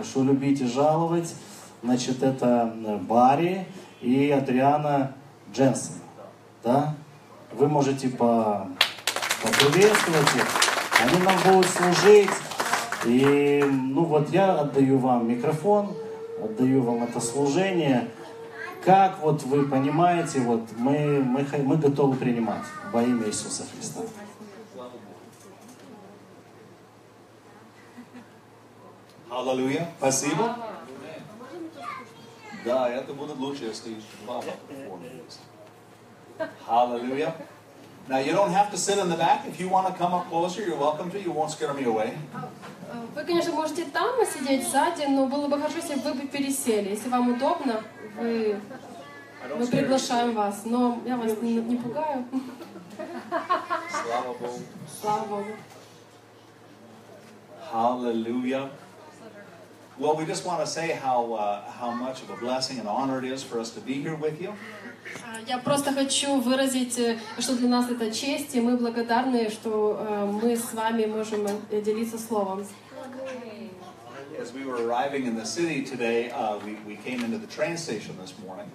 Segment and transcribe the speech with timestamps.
[0.00, 1.34] Прошу любить и жаловать.
[1.82, 3.66] Значит, это Барри
[4.00, 5.12] и Адриана
[5.52, 5.92] Дженсен.
[6.64, 6.94] Да?
[7.52, 8.66] Вы можете по,
[9.42, 10.46] поприветствовать их.
[11.02, 12.30] Они нам будут служить.
[13.04, 15.94] И ну вот я отдаю вам микрофон,
[16.42, 18.08] отдаю вам это служение.
[18.82, 24.00] Как вот вы понимаете, вот мы, мы, мы готовы принимать во имя Иисуса Христа.
[29.40, 29.88] Аллилуйя.
[29.98, 30.56] Спасибо.
[32.64, 34.52] Да, это будет лучше, если папа.
[36.66, 37.34] Hallelujah.
[38.08, 39.46] Now you don't have to sit in the back.
[39.46, 41.18] If you want to come up closer, you're welcome to.
[41.18, 42.16] You won't scare me away.
[43.14, 46.90] Вы, конечно, можете там сидеть сзади, но было бы хорошо, если бы вы пересели.
[46.90, 47.82] Если вам удобно,
[48.18, 48.60] вы,
[49.56, 50.62] мы приглашаем вас.
[50.64, 52.24] Но я вас не, не пугаю.
[53.90, 54.58] Слава Богу.
[55.00, 55.50] Слава Богу.
[57.72, 58.70] Hallelujah.
[59.99, 63.17] Well, we just want to say how uh, how much of a blessing and honor
[63.19, 64.53] it is for us to be here with you.
[65.23, 69.97] А, Я просто хочу выразить, э, что для нас это честь, и мы благодарны, что
[69.99, 72.65] э, мы с вами можем э, делиться словом.
[74.37, 77.77] As we were arriving in the city today, uh, we, we came into the train
[77.77, 78.67] station this morning.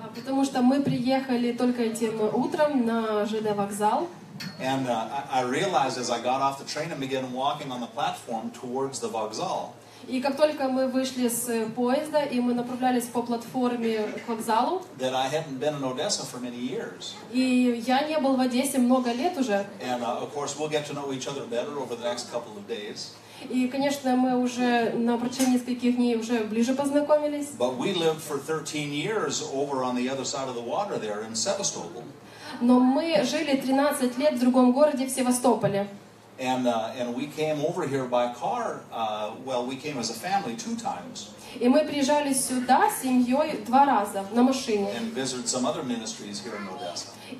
[0.00, 4.08] А, Потому что мы приехали только этим утром на ЖД вокзал.
[4.60, 7.80] And uh, I, I realized as I got off the train and began walking on
[7.80, 9.70] the platform towards the vokzal,
[10.07, 14.81] И как только мы вышли с э, поезда, и мы направлялись по платформе к вокзалу,
[14.99, 17.13] that I hadn't been in Odessa for many years.
[17.31, 20.85] и я не был в Одессе много лет уже, And uh, of course, we'll get
[20.87, 23.13] to know each other better over the next couple of days.
[23.49, 27.47] и, конечно, мы уже на протяжении нескольких дней уже ближе познакомились.
[27.57, 31.23] But we lived for 13 years over on the other side of the water there
[31.25, 32.03] in Sevastopol.
[32.61, 35.87] Но мы жили 13 лет в другом городе, в Севастополе.
[36.39, 38.81] And, uh, and we came over here by car.
[38.91, 43.63] Uh, well, we came as a family two times И мы приезжали сюда с семьей
[43.65, 44.89] два раза на машине.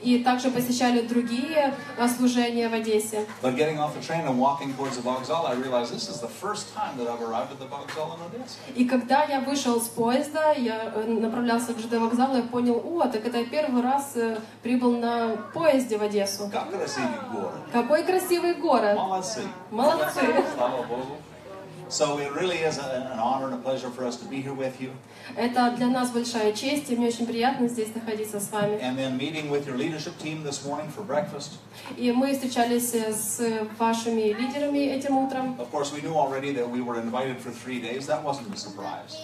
[0.01, 3.25] И также посещали другие а, служения в Одессе.
[3.41, 6.27] But getting off the train and walking towards the vokzal, I realized this is the
[6.27, 8.57] first time that I've arrived at the vokzal in Odessa.
[8.75, 13.07] И когда я вышел с поезда, я э, направлялся к ЖД вокзалу, я понял, о,
[13.07, 16.49] так это я первый раз э, прибыл на поезде в Одессу.
[16.51, 17.53] Как красивый город.
[17.71, 18.95] Какой красивый город!
[18.95, 19.41] Молодцы.
[19.69, 20.21] Молодцы!
[20.55, 21.17] Слава Богу.
[21.92, 24.54] So it really is a- an honor and a pleasure for us to be here
[24.54, 24.90] with you.
[25.36, 28.78] Это для нас большая честь, и мне очень приятно здесь находиться с вами.
[28.82, 31.52] And then meeting with your leadership team this morning for breakfast.
[31.96, 33.40] И мы встречались э, с
[33.78, 37.80] вашими лидерами этим утром, Of course, we knew already that we were invited for three
[37.80, 38.06] days.
[38.06, 39.16] That wasn't a surprise.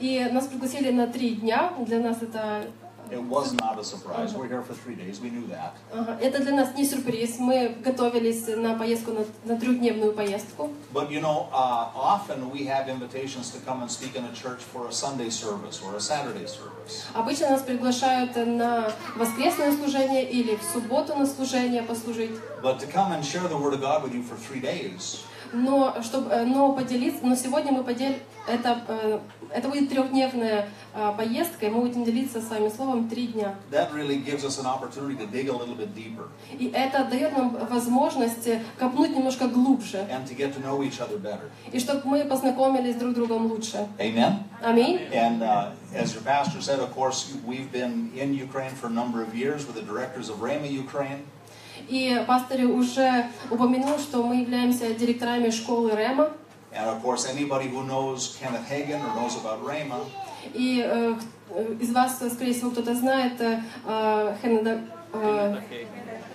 [0.00, 1.72] и нас пригласили на три дня.
[1.86, 2.64] Для нас это
[3.13, 4.33] It was not a surprise.
[4.33, 5.19] We're here for three days.
[5.21, 5.73] We knew that.
[5.93, 7.37] ага, это для нас не сюрприз.
[7.37, 10.71] Мы готовились на поездку на, на трехдневную поездку.
[10.91, 14.61] But you know, uh, often we have invitations to come and speak in a church
[14.63, 17.05] for a Sunday service or a Saturday service.
[17.13, 22.31] Обычно нас приглашают на воскресное служение или в субботу на служение послужить.
[22.63, 25.95] But to come and share the Word of God with you for three days, Но,
[26.01, 29.19] чтобы, э, но поделиться, но сегодня мы поделим, это, э,
[29.53, 33.55] это будет трехдневная э, поездка, и мы будем делиться с вами словом три дня.
[33.71, 37.37] that really gives us an opportunity to dig a little bit deeper И это дает
[37.37, 38.49] нам возможность
[38.79, 41.49] копнуть немножко глубже, and to get to know each other better.
[41.71, 43.87] и чтобы мы познакомились друг с другом лучше.
[43.99, 44.43] Amen?
[44.61, 44.99] Аминь.
[45.13, 49.21] And uh, as your pastor said, of course, we've been in Ukraine for a number
[49.21, 51.25] of years with the directors of Rama Ukraine.
[51.89, 56.31] И пастор уже упомянул, что мы являемся директорами школы Рема.
[56.75, 59.99] And of course, anybody who knows Kenneth Hagan or knows about Rama
[60.53, 61.15] И э,
[61.51, 64.81] э, из вас, э, скорее всего, кто-то знает э, э, Хеннеда,
[65.13, 65.61] э,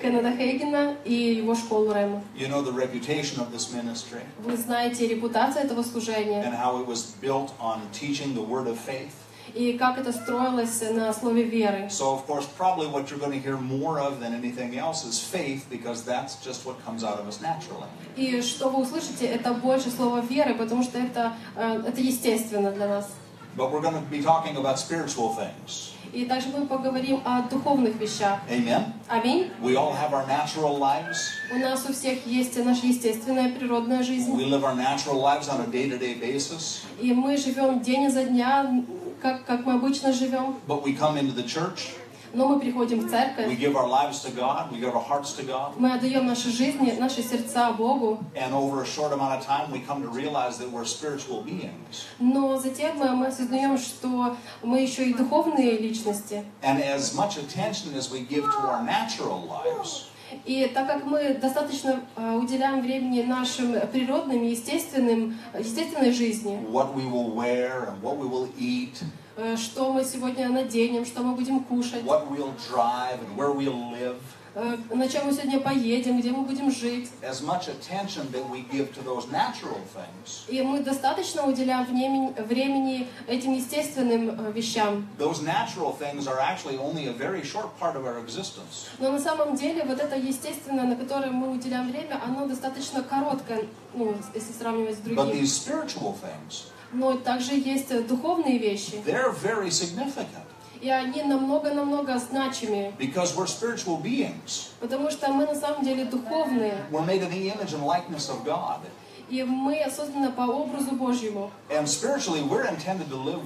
[0.00, 2.22] Кеннеда Хейгена и его школу Рема.
[2.36, 6.86] You know the reputation of this ministry Вы знаете репутацию этого служения and how it
[6.86, 9.12] was built on teaching the word of faith.
[9.57, 11.89] и как это строилось на слове веры.
[11.89, 15.19] So, of course, probably what you're going to hear more of than anything else is
[15.19, 17.87] faith because that's just what comes out of us naturally.
[18.15, 22.87] И что вы услышите, это больше слова веры, потому что это, э, это естественно для
[22.87, 23.09] нас.
[23.55, 25.93] But we're going to be talking about spiritual things.
[26.12, 28.40] И также мы поговорим о духовных вещах.
[28.48, 28.92] Amen?
[29.08, 29.50] Аминь.
[29.62, 31.30] We all have our natural lives.
[31.52, 34.30] У нас у всех есть наша естественная природная жизнь.
[34.32, 36.82] We live our natural lives on a day to day basis.
[37.00, 38.84] И мы живем день изо дня,
[39.20, 40.56] как, как мы обычно живем.
[40.66, 41.94] But we come into the church,
[42.32, 45.32] Но мы приходим в we церковь, give our lives to God, we give our hearts
[45.36, 45.74] to God.
[45.78, 48.18] мы отдаем наши жизни, наши сердца Богу.
[48.34, 52.06] And over a short amount of time, we come to realize that we're spiritual beings.
[52.18, 56.44] Но затем мы, мы осознаем, что мы еще и духовные личности.
[56.62, 60.08] And as much attention as we give to our natural lives,
[60.44, 67.06] И так как мы достаточно э, уделяем времени нашим природным, естественным, естественной жизни, what we
[67.06, 69.06] will wear and what we will eat, э,
[69.56, 74.16] что мы сегодня наденем, что мы будем кушать, what we'll drive, and where we'll live,
[74.54, 77.08] э, на чем мы сегодня поедем, где мы будем жить.
[77.22, 82.32] as much attention that we give to those natural things, И мы достаточно уделяем времени,
[82.48, 85.06] времени этим естественным э, вещам.
[85.18, 88.88] those natural things are actually only a very short part of our existence.
[88.98, 93.62] Но на самом деле вот это естественное, на которое мы уделяем время, оно достаточно короткое,
[93.94, 95.32] ну, если сравнивать с But другим.
[95.42, 100.44] these spiritual things, Но также есть э, духовные вещи, they're very significant
[100.80, 104.70] и они намного-намного значимее, because we're spiritual beings.
[104.80, 108.44] потому что мы на самом деле духовные, We're made in the image and likeness of
[108.44, 108.80] God.
[109.28, 111.50] и мы созданы по образу Божьему.
[111.68, 113.42] And spiritually, we're intended to live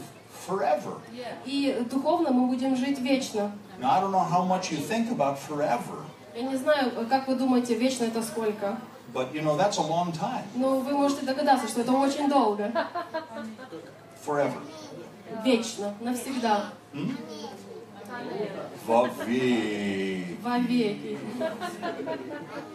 [0.46, 1.00] forever.
[1.44, 3.52] И духовно мы будем жить вечно.
[3.80, 6.04] Now, I don't know how much you think about forever,
[6.34, 8.78] Я не знаю, как вы думаете, вечно это сколько?
[9.12, 10.44] But you know, that's a long time.
[10.54, 12.72] Но вы можете догадаться, что это очень долго.
[14.26, 14.60] Forever.
[15.44, 16.72] Вечно, навсегда,
[18.86, 20.40] Вовек.
[20.42, 21.18] вовеки.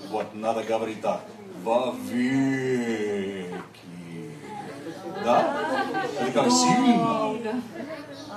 [0.09, 1.21] Вот надо говорить так.
[1.63, 3.53] Вовеки.
[5.23, 5.85] Да?
[6.21, 7.61] Или как сильно?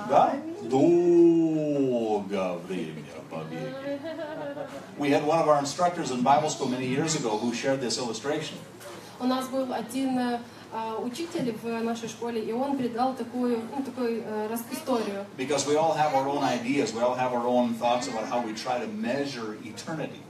[0.09, 0.33] Да?
[0.63, 3.56] Долго время вовеки.
[4.98, 7.98] We had one of our instructors in Bible school many years ago who shared this
[7.98, 8.56] illustration.
[9.18, 10.40] У нас был один э,
[10.72, 15.24] а, учитель в нашей школе, и он передал такую, ну, такую э, рас- историю.
[15.38, 18.42] Because we all have our own ideas, we all have our own thoughts about how
[18.42, 20.20] we try to measure eternity.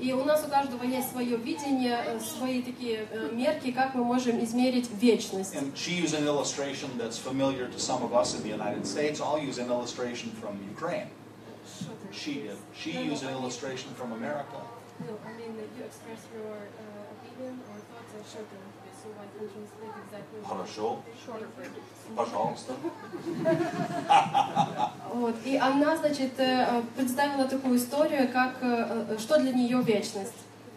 [0.00, 4.02] И у нас у каждого есть свое видение, э, свои такие э, мерки, как мы
[4.02, 5.54] можем измерить вечность.
[5.54, 9.20] And she used an illustration that's familiar to some of us in the United States.
[9.20, 11.06] I'll use an illustration from Ukraine.
[12.11, 12.57] She did.
[12.75, 14.61] She used an illustration from America.
[20.47, 21.03] Хорошо.
[22.15, 22.73] Пожалуйста.
[25.13, 25.35] Вот.
[25.45, 30.33] И она, значит, э, представила такую историю, как э, э, что для нее вечность.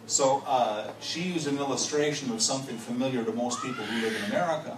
[0.07, 4.31] So uh, she used an illustration of something familiar to most people who live in
[4.31, 4.77] America.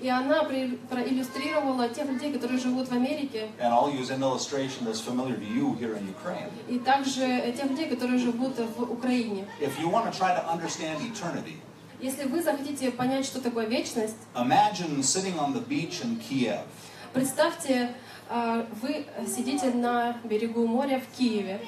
[0.00, 5.00] И она проиллюстрировала тех людей, которые живут в Америке, And I'll use an illustration that's
[5.00, 6.50] familiar to you here in Ukraine.
[6.68, 9.46] и также э, тех людей, которые живут в Украине.
[9.60, 11.56] If you want to try to understand eternity,
[12.00, 16.60] Если вы захотите понять, что такое вечность, imagine sitting on the beach in Kiev.
[17.12, 17.94] представьте,
[18.30, 21.60] э, вы сидите на берегу моря в Киеве,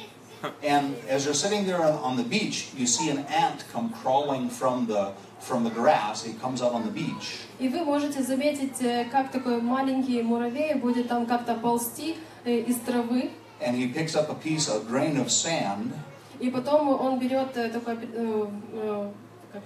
[0.63, 4.87] And as you're sitting there on the beach, you see an ant come crawling from
[4.87, 6.23] the from the grass.
[6.23, 7.41] He comes out on the beach.
[7.59, 12.77] и вы можете заметить, э, как такой маленький муравей будет там как-то ползти э, из
[12.77, 15.93] травы, And he picks up a piece, a grain of sand,
[16.39, 17.99] и потом он берет э, как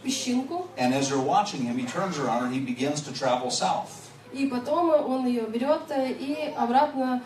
[0.02, 3.90] песчинку, and as you're watching him, he turns around and he begins to travel south.
[4.32, 7.22] и потом он ее берет и обратно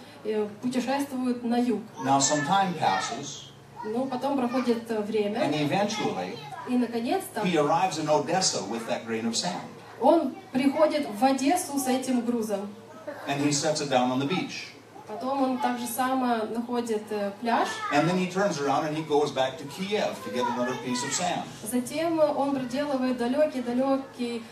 [0.61, 1.81] путешествует на юг.
[2.05, 3.45] Now some time passes,
[3.85, 6.37] Ну, потом проходит время, and eventually
[6.69, 9.62] и наконец-то he arrives in Odessa with that grain of sand,
[10.00, 12.69] он приходит в Одессу с этим грузом.
[13.26, 14.73] and he sets it down on the beach.
[15.06, 17.03] Потом он так же само находит
[17.41, 20.76] пляж, And then he turns around and he goes back to Kiev to get another
[20.85, 21.44] piece of sand.
[21.70, 24.43] затем он проделывает далекий-далекий,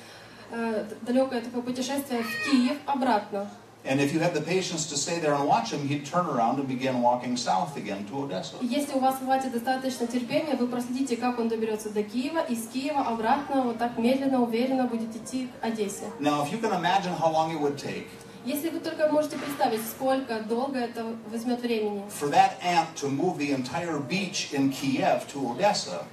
[0.50, 3.50] э, далекое такое путешествие в Киев обратно.
[3.88, 6.58] And if you had the patience to stay there and watch him, he'd turn around
[6.58, 8.56] and begin walking south again to Odessa.
[8.60, 12.56] И Если у вас хватит достаточно терпения, вы проследите, как он доберется до Киева, и
[12.56, 16.10] с Киева обратно вот так медленно, уверенно будет идти к Одессе.
[16.18, 18.08] Now, if you can imagine how long it would take
[18.44, 23.38] Если вы только можете представить, сколько долго это возьмет времени, for that ant to move
[23.38, 26.04] the entire beach in Kiev to Odessa,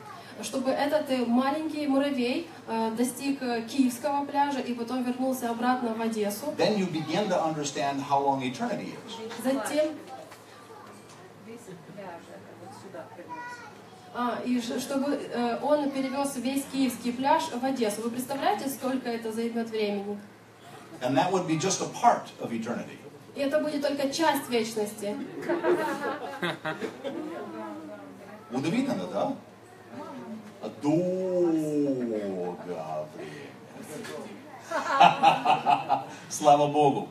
[0.42, 6.02] чтобы этот э, маленький муравей э, достиг э, Киевского пляжа и потом вернулся обратно в
[6.02, 9.44] Одессу, then you begin to understand how long eternity is.
[9.44, 9.92] затем
[14.16, 18.04] А, и чтобы э, он перевез весь киевский пляж в Одессу.
[18.04, 20.20] Вы представляете, сколько это займет времени?
[21.02, 23.00] And that would be just a part of eternity.
[23.36, 25.18] И это будет только часть вечности.
[28.52, 29.34] Удивительно, да?
[30.83, 32.29] Долго время.
[36.29, 37.09] Слава Богу.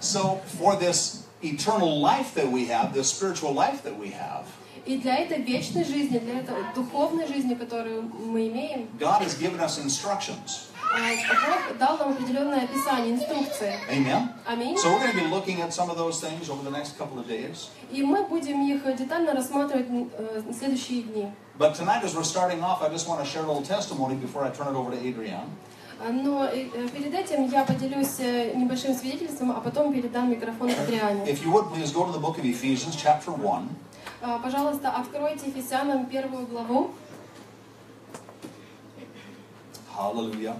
[0.00, 4.46] So, for this eternal life that we have, this spiritual life that we have,
[4.84, 9.60] И для этой вечной жизни, для этой духовной жизни, которую мы имеем, God has given
[9.60, 10.68] us instructions.
[10.93, 10.99] А,
[11.47, 13.73] Бог дал нам определенное описание, инструкции.
[14.45, 14.77] Аминь.
[14.77, 17.19] So we're going to be looking at some of those things over the next couple
[17.19, 17.69] of days.
[17.91, 21.31] И мы будем их детально рассматривать э, на следующие дни.
[21.57, 24.43] But tonight, as we're starting off, I just want to share a little testimony before
[24.43, 25.49] I turn it over to Adrienne.
[25.99, 30.69] А, Но э, э, перед этим я поделюсь э, небольшим свидетельством, а потом передам микрофон
[30.69, 31.25] Адриане.
[31.25, 33.67] If you would, please go to the book of Ephesians, chapter 1.
[34.21, 36.91] А, Пожалуйста, откройте Ефесянам первую главу.
[39.97, 40.55] Hallelujah.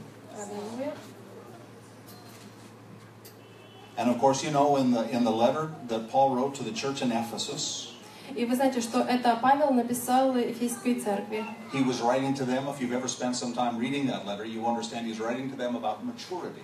[3.98, 6.72] And of course, you know in the, in the letter that Paul wrote to the
[6.72, 7.94] church in Ephesus,
[8.36, 11.46] И вы знаете, что это Павел написал Ефесской церкви.
[11.72, 12.68] he was writing to them.
[12.68, 15.76] If you've ever spent some time reading that letter, you understand he's writing to them
[15.76, 16.62] about maturity.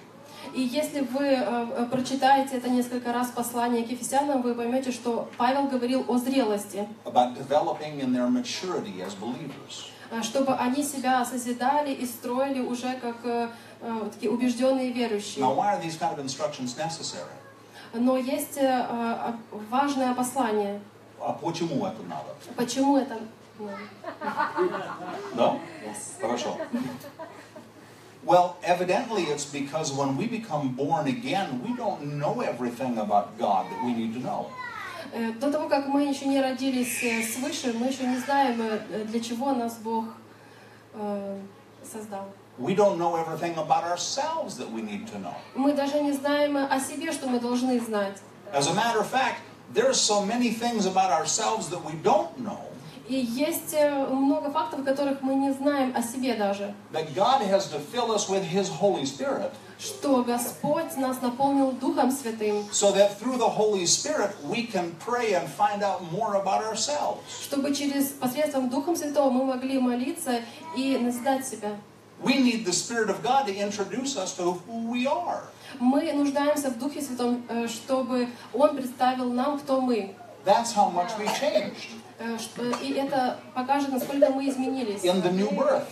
[0.54, 5.30] И если вы э, э, прочитаете это несколько раз послание к Ефесянам, вы поймете, что
[5.38, 9.90] Павел говорил о зрелости, about developing in their maturity as believers.
[10.12, 13.50] Э, чтобы они себя созидали и строили уже как э,
[13.82, 15.44] э, такие убежденные верующие.
[15.44, 17.32] Now, why are these kind of instructions necessary?
[17.94, 19.34] Но есть э, э,
[19.70, 20.80] важное послание.
[21.20, 22.36] А почему это надо?
[22.56, 23.18] Почему это?
[23.60, 23.70] ну,
[25.36, 25.58] Да?
[25.86, 26.18] yes.
[26.20, 26.58] Хорошо.
[28.26, 33.66] Well, evidently it's because when we become born again, we don't know everything about God
[33.70, 34.48] that we need to know.
[35.14, 39.06] Э, До того, как мы еще не родились э, свыше, мы еще не знаем, э,
[39.06, 40.06] для чего нас Бог
[40.96, 41.40] э,
[41.90, 42.26] создал.
[42.58, 45.34] We don't know everything about ourselves that we need to know.
[45.56, 48.18] Мы даже не знаем о себе, что мы должны знать.
[48.54, 49.38] As a matter of fact,
[49.74, 52.60] there's so many things about ourselves that we don't know
[53.08, 56.74] И есть э, много фактов, которых мы не знаем о себе даже.
[56.92, 62.12] that God has to fill us with His Holy Spirit Что Господь нас наполнил Духом
[62.12, 66.64] Святым, so that through the Holy Spirit we can pray and find out more about
[66.64, 67.20] ourselves.
[67.44, 70.42] чтобы через посредством Духом Святого мы могли молиться
[70.78, 71.78] и назидать себя.
[72.22, 75.44] We need the Spirit of God to introduce us to who we are.
[75.80, 80.16] Мы нуждаемся в Духе Святом, э, чтобы Он представил нам, кто мы.
[80.46, 81.90] That's how much we changed
[82.20, 82.38] Э,
[82.82, 85.88] И это покажет, насколько мы изменились in the new birth.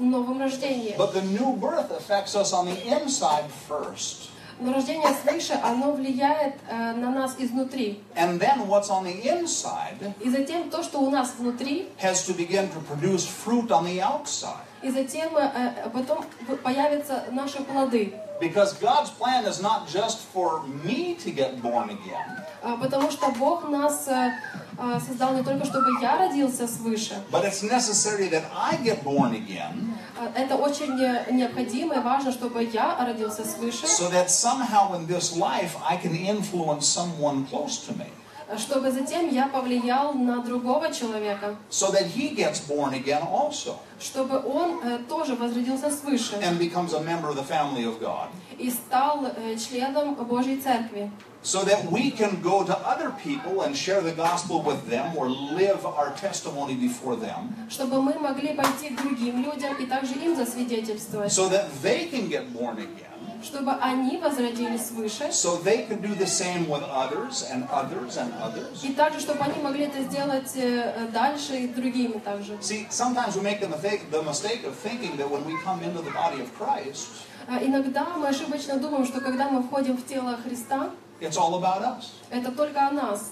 [0.00, 0.94] в новом рождении.
[0.96, 4.30] But the new birth affects us on the inside first.
[4.58, 8.00] Но рождение свыше, оно влияет э, на нас изнутри.
[8.14, 12.34] And then what's on the inside И затем то, что у нас внутри, has to
[12.34, 14.64] begin to produce fruit on the outside.
[14.82, 15.50] и затем э,
[15.84, 16.24] э, потом
[16.62, 18.14] появятся наши плоды.
[18.40, 23.28] Because God's plan is not just for me to get born again, А, Потому что
[23.32, 24.30] Бог нас э,
[24.78, 27.14] э, создал не только, чтобы я родился свыше.
[27.30, 29.89] but it's necessary that I get born again А,
[30.35, 35.35] Это очень э, необходимо и важно, чтобы я родился свыше, so that somehow in this
[35.35, 38.05] life I can influence someone close to me.
[38.49, 43.77] а, чтобы затем я повлиял на другого человека, So that he gets born again also
[43.99, 48.27] чтобы он э, тоже возродился свыше and becomes a member of the family of God.
[48.57, 51.09] и стал э, членом Божьей Церкви.
[51.43, 55.27] So that we can go to other people and share the gospel with them or
[55.27, 60.35] live our testimony before them Чтобы мы могли пойти к другим людям и также им
[60.35, 61.31] засвидетельствовать.
[61.33, 63.07] so that they can get born again.
[63.43, 65.31] Чтобы они возродились свыше.
[65.31, 68.83] So they can do the same with others and others and others.
[68.83, 72.53] И также, чтобы они могли это сделать э, дальше и другими также.
[72.61, 76.03] See, sometimes we make the mistake, the mistake of thinking that when we come into
[76.03, 77.07] the body of Christ,
[77.47, 80.91] А Иногда мы ошибочно думаем, что когда мы входим в тело Христа,
[81.21, 82.11] it's all about us.
[82.29, 83.31] это только о нас.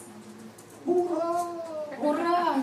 [0.86, 1.46] Hoorah!
[2.02, 2.56] Ура!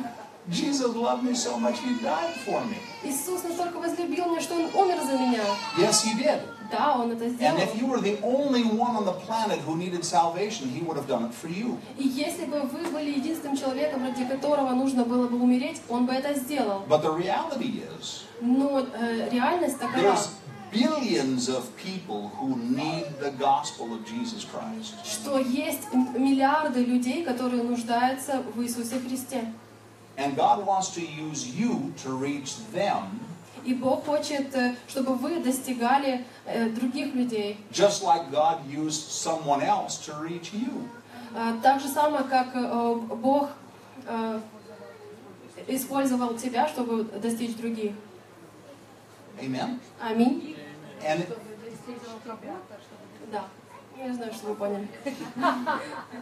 [0.48, 2.76] Jesus loved me so much, He died for me.
[3.02, 5.42] Иисус настолько возлюбил меня, что Он умер за меня.
[5.76, 6.40] Yes, He did.
[6.70, 7.58] Да, Он это And сделал.
[7.58, 11.08] if you were the only one on the planet who needed salvation, He would have
[11.08, 11.78] done it for you.
[11.98, 16.12] И если бы вы были единственным человеком, ради которого нужно было бы умереть, Он бы
[16.12, 16.84] это сделал.
[16.88, 20.28] But the reality is, Но э, реальность такова, there's
[20.72, 24.94] billions of people who need the gospel of Jesus Christ.
[25.04, 29.52] что есть миллиарды людей, которые нуждаются в Иисусе Христе.
[30.16, 33.20] And God wants to use you to reach them
[33.64, 37.58] И Бог хочет, э, чтобы вы достигали э, других людей.
[37.72, 40.88] just like God used someone else to reach you.
[41.34, 43.50] А, Так же самое, как э, Бог
[44.06, 44.40] э,
[45.68, 47.92] использовал тебя, чтобы достичь других.
[49.40, 49.80] Amen?
[50.00, 50.56] Аминь.
[51.02, 51.26] And,
[53.30, 53.44] Да.
[53.98, 54.88] Я знаю, что вы поняли.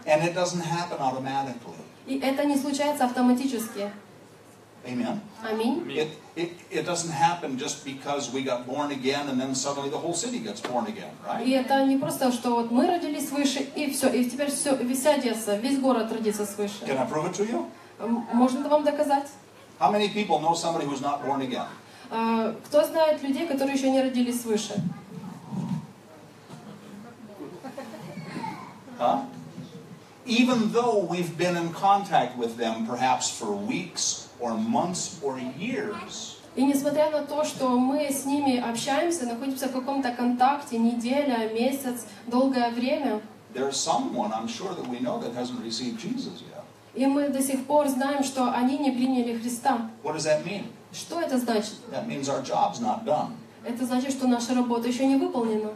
[0.06, 1.74] and it doesn't happen automatically.
[2.06, 3.90] И это не случается автоматически.
[4.84, 5.20] Amen?
[5.42, 5.82] Аминь.
[5.88, 9.96] It, it, it doesn't happen just because we got born again and then suddenly the
[9.96, 11.10] whole city gets born again,
[11.44, 15.14] И это не просто, что вот мы родились свыше, и все, и теперь все, вся
[15.14, 16.84] Одесса, весь город родится свыше.
[16.84, 17.70] Can I prove it to you?
[18.32, 19.28] Можно это вам доказать?
[19.80, 21.66] How many people know somebody who's not born again?
[22.10, 24.74] А, Кто знает людей, которые еще не родились свыше?
[28.98, 29.24] Huh?
[30.26, 36.36] Even though we've been in contact with them perhaps for weeks or months or years,
[36.56, 42.06] И несмотря на то, что мы с ними общаемся, находимся в каком-то контакте, неделя, месяц,
[42.28, 43.20] долгое время,
[43.52, 46.62] there's someone I'm sure that we know that hasn't received Jesus yet.
[46.94, 49.90] и мы до сих пор знаем, что они не приняли Христа.
[50.04, 50.66] What does that mean?
[50.94, 51.74] Что это значит?
[51.90, 53.32] That means our job's not done.
[53.64, 55.70] Это значит, что наша работа еще не выполнена.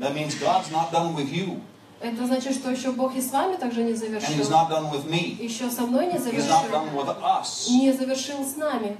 [0.00, 1.60] That means God's not done with you,
[2.00, 4.50] Это значит, что еще Бог и с вами также не and He's завершил.
[4.50, 5.36] not done with me.
[5.42, 6.70] Еще со мной не He's not завершил.
[6.72, 7.68] done with us.
[7.70, 8.96] Не завершил с нами.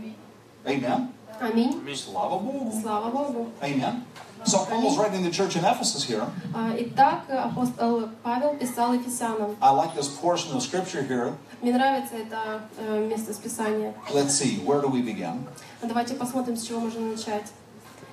[0.65, 1.09] Amen.
[1.39, 1.83] Аминь.
[1.95, 2.81] Slava Bogu.
[2.81, 3.49] Слава Богу.
[3.61, 4.05] Amen.
[4.45, 6.25] So Paul's writing the church in Ephesus here.
[6.55, 9.57] А, Итак, апостол Павел писал Ефесянам.
[9.61, 11.35] I like this portion of scripture here.
[11.63, 13.95] Мне нравится это э, место с Писания.
[14.13, 15.47] Let's see, where do we begin?
[15.83, 17.47] Давайте посмотрим, с чего можно начать.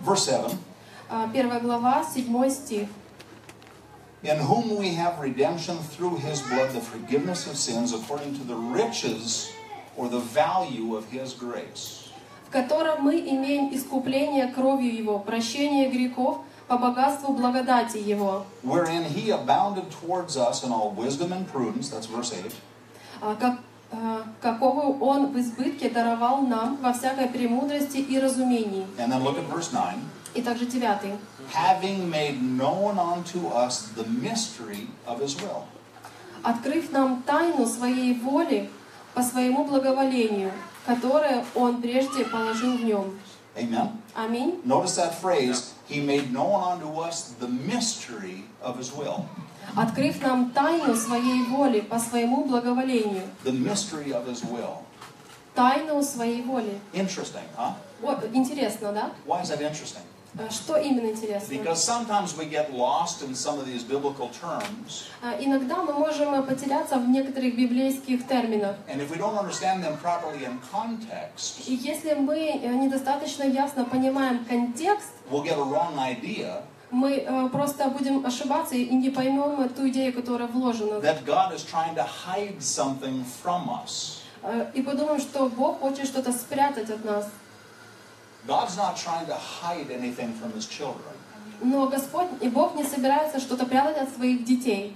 [0.01, 0.51] Verse 7
[1.09, 2.87] А, Первая глава, седьмой стих.
[4.23, 8.55] In whom we have redemption through his blood, the forgiveness of sins according to the
[8.55, 9.51] riches
[9.97, 11.99] or the value of his grace.
[12.47, 19.31] в котором мы имеем искупление кровью Его, прощение грехов по богатству благодати Его, Wherein he
[19.31, 22.49] abounded towards us in all wisdom and prudence, that's verse 8, а,
[23.39, 23.59] как,
[23.91, 28.85] а, какого Он в избытке даровал нам во всякой премудрости и разумении.
[28.97, 29.95] and then look at verse 9.
[30.35, 31.13] И также девятый.
[31.53, 35.63] Having made known unto us the mystery of his will.
[36.43, 38.69] Открыв нам тайну Своей воли
[39.13, 40.51] по Своему благоволению,
[40.85, 43.19] которое Он прежде положил в Нем.
[43.55, 43.91] Amen.
[44.15, 44.59] Аминь.
[44.65, 49.25] Notice that phrase, he made known unto us the mystery of his will.
[49.75, 53.23] Открыв нам тайну Своей воли по Своему благоволению.
[53.43, 54.77] The mystery of his will.
[55.55, 56.79] Тайну Своей воли.
[56.93, 57.73] Interesting, huh?
[58.01, 59.11] Вот, интересно, да?
[59.25, 60.01] Why is that interesting?
[60.35, 61.53] А Что именно интересно?
[61.53, 66.33] Because sometimes we get lost in some of these biblical terms, А, Иногда мы можем
[66.33, 68.75] э, потеряться в некоторых библейских терминах.
[68.89, 73.85] and if we don't understand them properly in context, И если мы э, недостаточно ясно
[73.85, 79.67] понимаем контекст, we'll get a wrong idea мы э, просто будем ошибаться и не поймем
[79.69, 80.99] ту идею, которая вложена.
[81.01, 84.19] that God is trying to hide something from us.
[84.43, 87.27] Э, И подумаем, что Бог хочет что-то спрятать от нас.
[88.47, 91.13] God's not trying to hide anything from his children,
[91.61, 94.95] Но Господь и Бог не собирается что-то прятать от своих детей.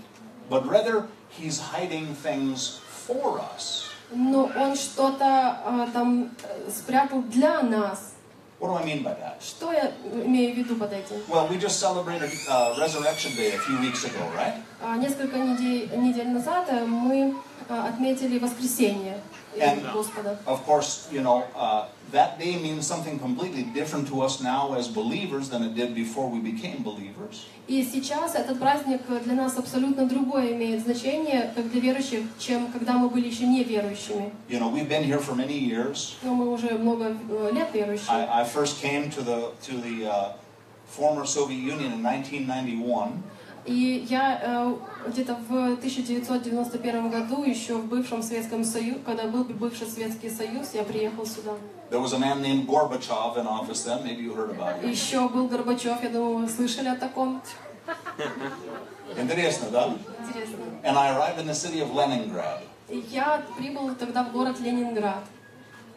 [0.49, 3.85] but rather, he's hiding things for us.
[4.11, 6.29] Но Он что-то э, там
[6.69, 8.13] спрятал для нас.
[8.58, 9.42] What do I mean by that?
[9.42, 9.90] Что я
[10.24, 11.16] имею в виду под этим?
[11.28, 14.54] Well, we just celebrated uh, Resurrection Day a few weeks ago, right?
[14.80, 17.34] А, Несколько недель, недель назад э, мы
[17.68, 19.18] э, отметили воскресенье
[19.60, 20.38] And- Господа.
[20.46, 24.88] Of course, you know, uh, that day means something completely different to us now as
[24.88, 27.46] believers than it did before we became believers.
[27.68, 32.94] И сейчас этот праздник для нас абсолютно другое имеет значение, как для верующих, чем когда
[32.94, 34.32] мы были еще не верующими.
[34.48, 36.14] You know, we've been here for many years.
[36.22, 38.08] Но мы уже много э, лет верующие.
[38.08, 40.32] I, I first came to the to the uh,
[40.86, 43.22] former Soviet Union in 1991,
[43.67, 44.75] И я э,
[45.09, 50.83] где-то в 1991 году, еще в бывшем Советском Союзе, когда был бывший Советский Союз, я
[50.83, 51.51] приехал сюда.
[51.91, 54.05] There was a man named Gorbachev in office then.
[54.05, 54.89] Maybe you heard about him.
[54.89, 57.41] Еще был Горбачев, я думаю, вы слышали о таком.
[59.17, 59.93] Интересно, да?
[60.21, 60.57] Интересно.
[60.83, 62.61] And I arrived in the city of Leningrad.
[62.87, 65.25] Я прибыл тогда в город Ленинград.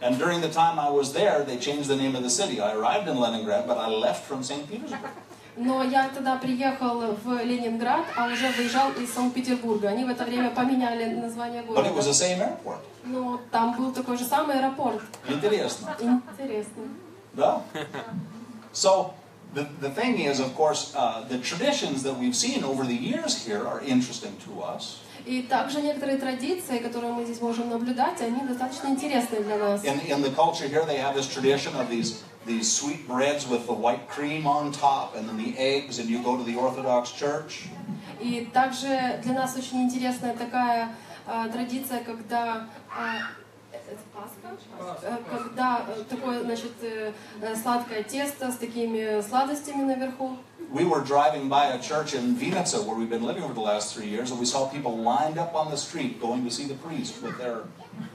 [0.01, 2.61] And during the time I was there, they changed the name of the city.
[2.61, 4.69] I arrived in Leningrad, but I left from St.
[4.69, 5.11] Petersburg.
[5.57, 9.89] Но я тогда приехал в Ленинград, а уже выезжал из Санкт-Петербурга.
[9.89, 12.11] Они в это время поменяли название But it was города.
[12.11, 12.79] the same airport.
[13.05, 15.03] Но там был такой же самый аэропорт.
[15.29, 16.83] Интересно, Интересно.
[17.35, 17.63] да?
[18.73, 19.13] So
[19.55, 23.45] the, the thing is, of course, uh, the traditions that we've seen over the years
[23.45, 24.99] here are interesting to us.
[25.27, 29.85] И также некоторые традиции, которые мы здесь можем наблюдать, они достаточно интересны для нас.
[29.85, 33.66] In, in the culture here, they have this tradition of these, these sweet breads with
[33.66, 37.12] the white cream on top and then the eggs, and you go to the Orthodox
[37.12, 37.68] Church.
[38.20, 40.96] И также для нас очень интересная такая
[41.28, 43.18] а, традиция, когда а,
[43.88, 44.58] это Пасха?
[45.02, 50.38] Э, когда э, такое, значит, э, э, сладкое тесто с такими сладостями наверху.
[50.72, 53.94] We were driving by a church in Vinica where we've been living over the last
[53.94, 56.76] three years, and we saw people lined up on the street going to see the
[56.76, 57.64] priest with their,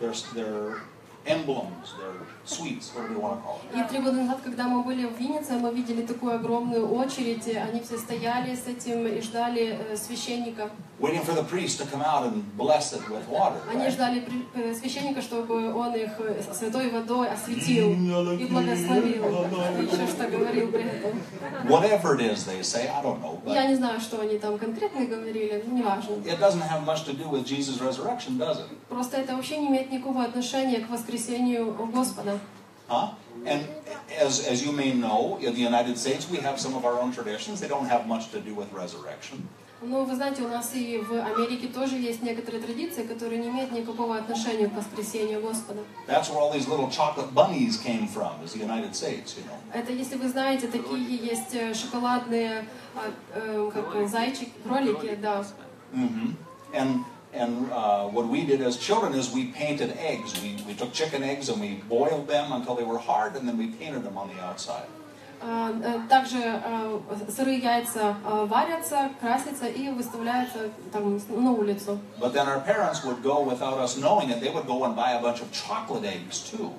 [0.00, 0.82] their, their
[1.26, 3.79] emblems, their sweets, whatever you want to call it.
[3.79, 7.47] И три года назад, когда мы были в Виннице, мы видели такую огромную очередь.
[7.47, 10.69] Они все стояли с этим и ждали э, священника.
[10.99, 13.59] Waiting for the priest to come out and bless it with water.
[13.69, 19.25] Они ждали э, священника, чтобы он их э, святой водой осветил и благословил.
[19.25, 21.21] Еще что говорил при этом.
[21.67, 23.39] Whatever it is they say, I don't know.
[23.45, 26.15] Я не знаю, что они там конкретно говорили, но неважно.
[26.25, 28.67] it doesn't have much to do with Jesus' resurrection, does it?
[28.89, 32.34] Просто это вообще не имеет никакого отношения к воскресению Господа.
[32.88, 33.14] Huh?
[33.46, 33.66] And
[34.18, 37.12] as, as you may know, in the United States, we have some of our own
[37.12, 37.60] traditions.
[37.60, 39.48] They don't have much to do with resurrection.
[39.82, 43.72] Ну, вы знаете, у нас и в Америке тоже есть некоторые традиции, которые не имеют
[43.72, 45.80] никакого отношения к воскресению Господа.
[46.06, 49.56] That's where all these little chocolate bunnies came from, is the United States, you know.
[49.72, 55.44] Это, если вы знаете, такие есть э, шоколадные а, э, как э, зайчики, кролики, да.
[55.94, 56.34] hmm
[56.74, 57.04] And
[57.34, 60.40] and uh, what we did as children is we painted eggs.
[60.42, 63.56] We, we took chicken eggs and we boiled them until they were hard, and then
[63.56, 64.86] we painted them on the outside.
[65.42, 71.98] А, э, Также э, сырые яйца э, варятся, красятся и выставляются там на улицу.
[72.20, 74.40] But then our parents would go without us knowing it.
[74.40, 76.72] They would go and buy a bunch of chocolate eggs too.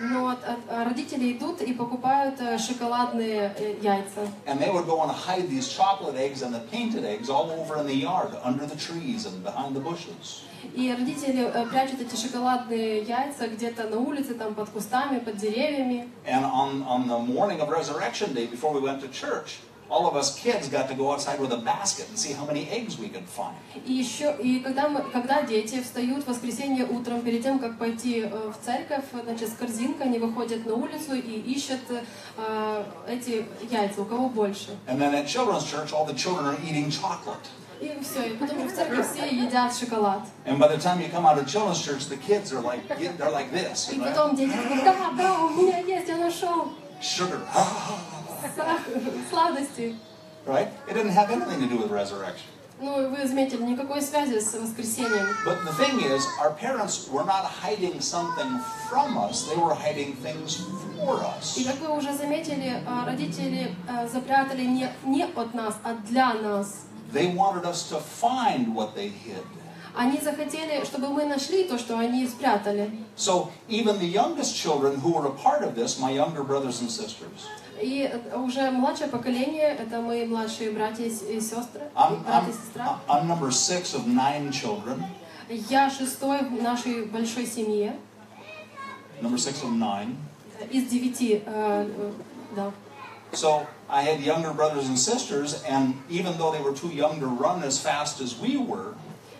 [0.00, 0.36] Но
[0.68, 4.28] а родители идут и покупают э, шоколадные э, яйца.
[4.46, 7.78] And they would go and hide these chocolate eggs and the painted eggs all over
[7.78, 10.42] in the yard, under the trees and behind the bushes.
[10.74, 16.08] И родители э, прячут эти шоколадные яйца где-то на улице, там под кустами, под деревьями.
[16.26, 19.58] And on, on the morning of Resurrection Day, before we went to church,
[19.90, 22.68] all of us kids got to go outside with a basket and see how many
[22.70, 23.56] eggs we could find.
[23.86, 28.20] И еще, и когда, мы, когда дети встают в воскресенье утром, перед тем, как пойти
[28.20, 34.02] э, в церковь, значит, с корзинкой, они выходят на улицу и ищут э, эти яйца,
[34.02, 34.76] у кого больше.
[34.86, 37.48] And then at children's church, all the children are eating chocolate.
[37.80, 40.22] И все, и потом в церковь все едят шоколад.
[40.44, 43.30] And by the time you come out of children's church, the kids are like they're
[43.30, 47.40] like this, И потом дети говорят, да, да, у меня есть, я нашел sugar,
[49.30, 49.96] сладости.
[50.46, 50.68] right?
[50.88, 52.46] It didn't have anything to do with resurrection.
[52.80, 55.26] Ну, вы заметили, никакой связи с воскресением.
[55.44, 60.14] But the thing is, our parents were not hiding something from us; they were hiding
[60.22, 60.62] things
[60.96, 61.56] for us.
[61.58, 66.34] И как вы уже заметили, а, родители а, запрятали не, не от нас, а для
[66.34, 66.84] нас.
[67.12, 69.44] They wanted us to find what they hid.
[69.96, 72.92] Они захотели, чтобы мы нашли то, что они спрятали.
[73.16, 76.88] So even the youngest children who were a part of this, my younger brothers and
[76.88, 77.48] sisters,
[77.81, 82.49] И уже младшее поколение, это мои младшие братья и с- и сестры, I'm, брат I'm,
[82.49, 82.99] и сестра.
[83.07, 85.03] I'm number six of nine children.
[85.69, 87.95] Я шестой в нашей большой семье,
[89.21, 90.15] Number six of nine.
[90.69, 92.11] из девяти, э, э,
[92.55, 92.71] да.
[93.33, 97.25] So I had younger brothers and sisters, and even though they were too young to
[97.27, 98.93] run as fast as we were,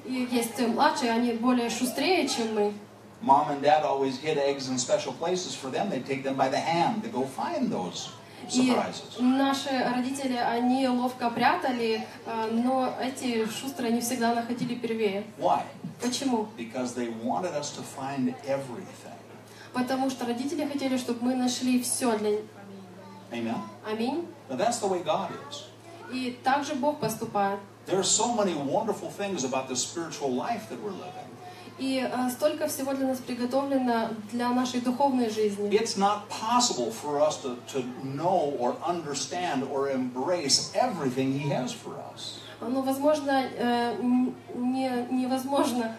[0.05, 2.73] И есть младшие, они более шустрее, чем мы.
[3.21, 5.89] mom and dad always hid eggs in special places for them.
[5.89, 8.09] They'd take them by the hand to go find those
[8.52, 8.74] И
[9.18, 15.24] наши родители, они ловко прятали, э, но эти шустрые не всегда находили первее.
[15.38, 15.62] Why?
[16.00, 16.48] Почему?
[16.56, 19.18] Because they wanted us to find everything.
[19.72, 22.38] Потому что родители хотели, чтобы мы нашли все для.
[23.30, 23.56] Amen?
[23.86, 24.26] Аминь.
[24.48, 25.64] Now that's the way God is.
[26.12, 27.58] И также Бог поступает.
[27.86, 31.27] There are so many wonderful things about the spiritual life that we're living.
[31.78, 35.70] И э, столько всего для нас приготовлено для нашей духовной жизни.
[35.70, 41.72] It's not possible for us to, to know or understand or embrace everything He has
[41.72, 42.40] for us.
[42.60, 43.96] Ну, возможно, э,
[44.54, 45.96] не, невозможно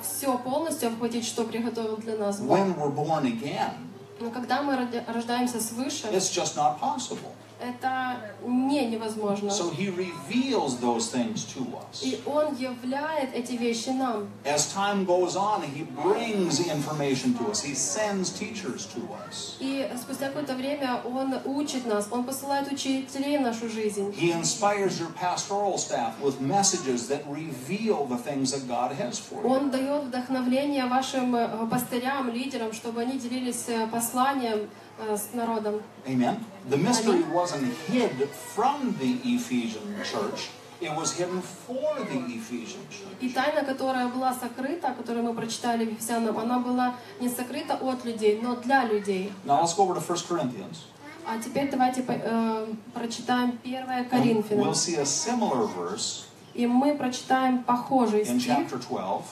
[0.00, 2.56] все полностью обхватить, что приготовил для нас Бог.
[2.56, 3.88] When we're born again,
[4.20, 4.76] Но когда мы
[5.06, 7.32] рождаемся свыше, it's just not possible.
[7.60, 9.50] Это не невозможно.
[9.50, 12.02] So He reveals those things to us.
[12.02, 14.28] И Он являет эти вещи нам.
[14.44, 19.56] As time goes on, He brings information to us, He sends teachers to us.
[19.60, 24.12] И спустя какое-то время Он учит нас, Он посылает учителей в нашу жизнь.
[24.12, 29.42] He inspires your pastoral staff with messages that reveal the things that God has for
[29.42, 29.48] you.
[29.48, 34.68] Он дает вдохновление вашим э, пастырям, лидерам, чтобы они делились э, посланием
[35.16, 35.80] с народом.
[36.06, 36.36] Amen.
[36.68, 43.16] The mystery wasn't hid from the Ephesian church, it was hidden for the Ephesian church.
[43.20, 48.04] И тайна, которая была сокрыта, которую мы прочитали в Ефесянам, она была не сокрыта от
[48.04, 49.32] людей, но для людей.
[49.44, 50.78] Now let's go over to 1 Corinthians.
[51.26, 54.66] А теперь давайте э, прочитаем 1 And Коринфянам.
[54.66, 58.56] we'll see a similar verse И мы прочитаем похожий in стих.
[58.56, 59.24] chapter 12.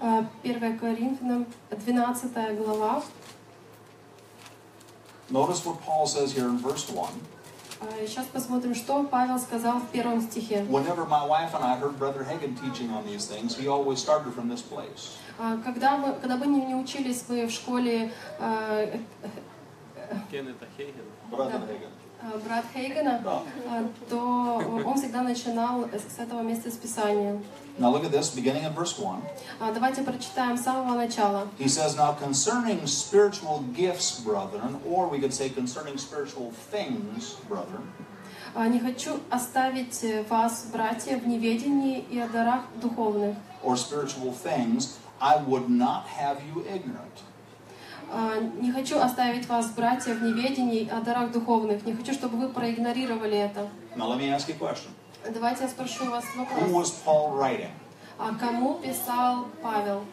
[0.00, 3.02] Э, 1 Коринфянам, 12 глава.
[5.29, 7.09] Notice what Paul says here in verse 1.
[8.07, 10.65] Сейчас посмотрим, что Павел сказал в первом стихе.
[10.69, 14.33] Whenever my wife and I heard Brother Hagen teaching on these things, he always started
[14.33, 15.17] from this place.
[15.37, 18.87] А, Когда, мы, когда бы не, не учились мы в школе а,
[20.31, 21.03] Кеннета Хейгена.
[21.31, 22.00] Brother Да.
[22.22, 23.42] А, брат Хейгена, Да.
[23.68, 27.40] а, то он всегда начинал с этого места с Писания.
[27.78, 29.22] Now look at this, beginning in verse 1.
[29.60, 31.48] А, Давайте прочитаем с самого начала.
[31.58, 37.82] He says, Now concerning spiritual gifts, brethren, or we could say concerning spiritual things, brethren,
[38.54, 43.34] А, «Не хочу оставить э, вас, братья, в неведении и о дарах духовных.
[43.64, 47.22] or spiritual things, I would not have you ignorant.
[48.14, 51.86] А, Не хочу оставить вас, братья, в неведении о дарах духовных.
[51.86, 53.68] Не хочу, чтобы вы проигнорировали это.
[53.96, 54.90] Now let me ask you a question.
[55.32, 56.70] Давайте я спрошу вас Who вопрос.
[56.70, 57.70] was Paul writing?
[58.18, 60.04] А кому писал Павел?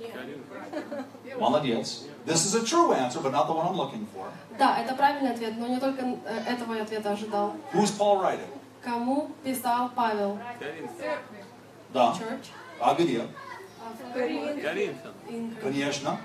[1.38, 2.04] Молодец.
[2.24, 4.26] This is a true answer, but not the one I'm looking for.
[4.58, 6.16] Да, это правильный ответ, но не только э,
[6.46, 7.54] этого я ответа ожидал.
[7.74, 8.48] Who's Paul writing?
[8.82, 10.38] Кому писал Павел?
[11.92, 12.12] Да.
[12.18, 12.46] Church?
[12.80, 13.26] Агния.
[14.14, 15.12] Коринфян.
[15.28, 16.18] In- Конечно.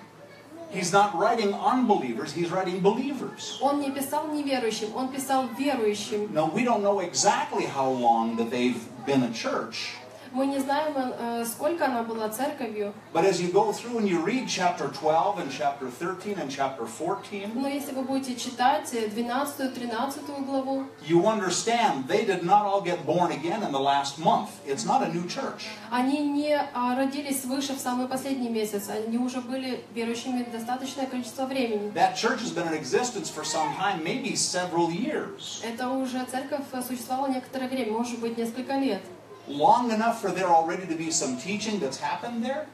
[0.72, 3.58] He's not writing unbelievers, he's writing believers.
[3.60, 6.32] Он не писал неверующим, он писал верующим.
[6.32, 9.96] Now, we don't know exactly how long that they've been a church,
[10.35, 14.21] Мы не знаем, э, сколько она была церковью, but as you go through and you
[14.21, 20.45] read chapter 12 and chapter 13 and chapter 14, но если вы будете читать 12-13
[20.45, 24.49] главу, you understand they did not all get born again in the last month.
[24.67, 25.69] It's not a new church.
[25.89, 31.45] они не а, родились свыше в самый последний месяц, они уже были верующими достаточное количество
[31.45, 31.93] времени.
[31.93, 35.63] That church has been in existence for some time, maybe several years.
[35.63, 39.01] Это уже церковь существовала некоторое время, может быть, несколько лет.
[39.48, 42.66] Long enough for there already to be some teaching that's happened there,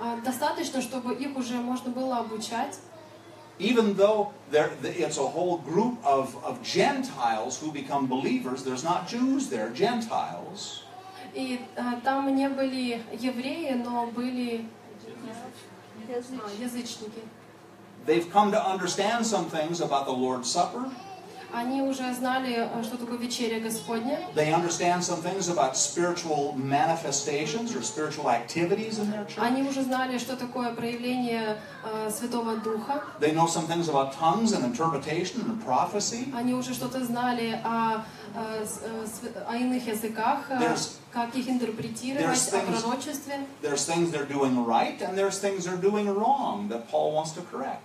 [0.00, 2.78] А, Достаточно, чтобы их уже можно было обучать,
[3.58, 8.64] even though there, it's a whole group of, of Gentiles who become believers.
[8.64, 10.82] There's not Jews there, Gentiles.
[11.34, 14.66] И а, там не были евреи, но были
[15.28, 17.22] а, язычники.
[18.04, 20.90] They've come to understand some things about the Lord's Supper.
[21.54, 24.18] Они уже знали, а, что такое вечеря Господня.
[24.34, 29.36] They understand some things about spiritual manifestations or spiritual activities in their church.
[29.38, 33.02] Они уже знали, что такое проявление а, Святого Духа.
[33.20, 36.32] They know some things about tongues and interpretation and prophecy.
[36.34, 38.02] Они уже что-то знали о,
[38.34, 42.80] а, с- э, св- о иных языках, а, There's- как их интерпретировать, there's о things-
[42.82, 43.46] пророчестве.
[43.60, 47.42] There's things they're doing right and there's things they're doing wrong that Paul wants to
[47.42, 47.82] correct.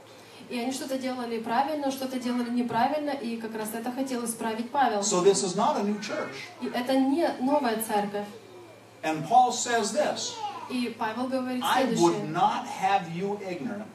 [0.52, 5.00] И они что-то делали правильно, что-то делали неправильно, и как раз это хотел исправить Павел.
[5.00, 6.34] So this is not a new church.
[6.60, 8.26] И это не новая церковь.
[9.02, 10.34] And Paul says this
[10.68, 12.26] И Павел говорит I would следующее.
[12.34, 13.86] not have you ignorant.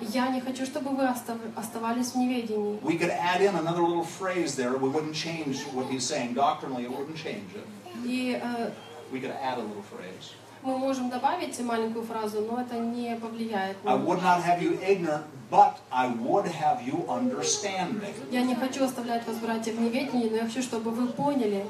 [0.00, 2.78] Я не хочу, чтобы вы остав- оставались в неведении.
[2.82, 4.78] We could add in another little phrase there.
[4.78, 6.32] We wouldn't change what he's saying.
[6.32, 7.66] Doctrinally, it wouldn't change it.
[8.06, 8.70] И э,
[9.12, 10.32] We could add a little phrase.
[10.62, 13.76] Мы можем добавить маленькую фразу, но это не повлияет.
[13.84, 18.14] I would not have you ignorant, but I would have you understanding.
[18.30, 21.64] Я не хочу оставлять вас, братья, в неведении, но я хочу, чтобы вы поняли.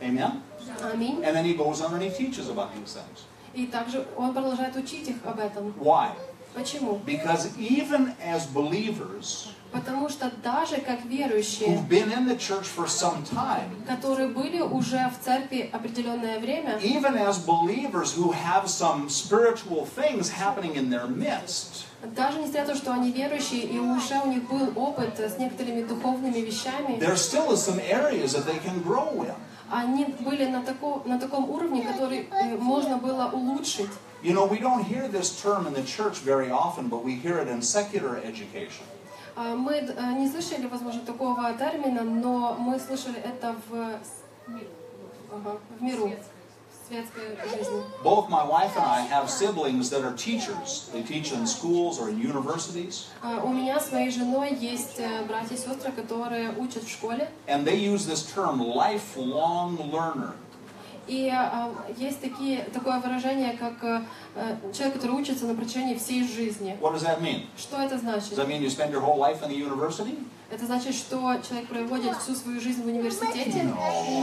[0.00, 0.42] Amen?
[0.82, 1.22] Аминь.
[1.24, 3.24] And then he goes on and he teaches about these things.
[3.54, 5.72] И также он продолжает учить их об этом.
[5.80, 6.10] Why?
[6.56, 7.00] Почему?
[7.04, 12.86] Because even as believers Потому что даже как верующие, who've been in the church for
[12.86, 19.10] some time, которые были уже в церкви определенное время, even as believers who have some
[19.10, 24.18] spiritual things happening in their midst, даже несмотря на то, что они верующие, и уже
[24.24, 28.58] у них был опыт с некоторыми духовными вещами, there still is some areas that they
[28.64, 29.34] can grow in.
[29.70, 33.90] они были на, тако, на таком уровне, который э, можно было улучшить.
[34.25, 37.39] You know, we don't hear this term in the church very often, but we hear
[37.39, 38.85] it in secular education.
[39.35, 44.21] А, Мы э, не слышали, возможно, такого термина, но мы слышали это в, с-
[45.31, 47.81] ага, в миру, в светской жизни.
[48.03, 50.89] Both my wife and I have siblings that are teachers.
[50.93, 55.23] They teach in schools or in universities, А, У меня с моей женой есть э,
[55.25, 57.29] братья и сестры, которые учат в школе.
[57.47, 60.33] and they use this term lifelong learner.
[61.06, 64.02] И а, есть такие, такое выражение, как э,
[64.34, 66.76] э, человек, который учится на протяжении всей жизни.
[66.80, 67.46] What does that mean?
[67.56, 68.32] Что это значит?
[68.32, 70.18] Does that mean you spend your whole life in the university?
[70.48, 73.64] Это значит, что человек проводит всю свою жизнь в университете?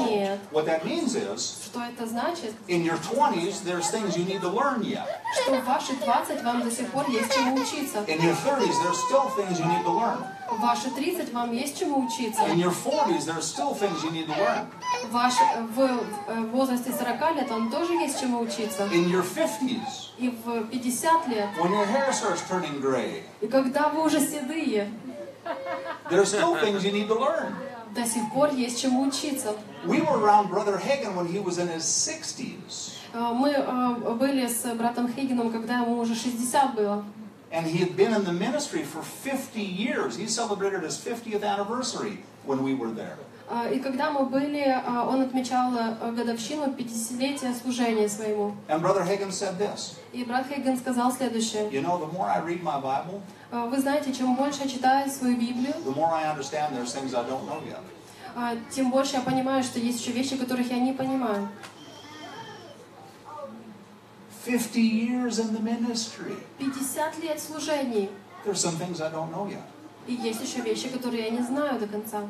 [0.09, 0.39] Нет.
[0.53, 2.53] What that means is, Что это значит?
[2.69, 5.05] in your 20s, there's things you need to learn yet.
[5.43, 7.99] Что в ваши 20 вам до сих пор есть чему учиться.
[8.07, 10.23] In your 30s, there's still things you need to learn.
[10.49, 12.41] В ваши 30 вам есть чему учиться.
[12.43, 14.65] In your 40s, there's still things you need to learn.
[15.11, 15.33] Ваш,
[15.75, 18.83] в, в возрасте 40 лет вам тоже есть чему учиться.
[18.93, 21.49] In your 50s, И в 50 лет.
[21.59, 24.89] when your hair starts turning gray, И когда вы уже седые,
[26.10, 27.54] there's still things you need to learn.
[27.94, 29.54] до сих пор есть чему учиться.
[29.84, 34.46] We were around Brother Hagen when he was in his 60s, А, Мы а, были
[34.46, 37.04] с братом Хейгеном, когда ему уже 60 было.
[37.50, 40.16] and he had been in the ministry for 50 years.
[40.16, 43.16] He celebrated his 50th anniversary when we were there.
[43.49, 48.55] А, И когда мы были, а, он отмечал а, годовщину 50-летия служения своему.
[48.69, 51.69] And Brother Hagen said this И брат Хейген сказал следующее.
[51.69, 55.09] You know, the more I read my Bible, А, Вы знаете, чем больше я читаю
[55.09, 58.61] свою Библию, the more I understand there's things I don't know yet.
[58.71, 61.49] тем больше я понимаю, что есть еще вещи, которых я не понимаю.
[64.45, 66.35] 50 years in the ministry.
[66.59, 68.09] 50 лет служений.
[68.45, 69.61] There's some things I don't know yet.
[70.07, 72.21] И есть еще вещи, которые я не знаю до конца.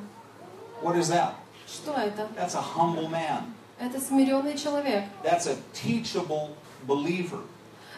[0.83, 1.35] What is that?
[1.65, 2.27] Что это?
[2.35, 3.53] That's a humble man.
[3.79, 5.05] Это смиренный человек.
[5.23, 6.49] That's a teachable
[6.85, 7.41] believer.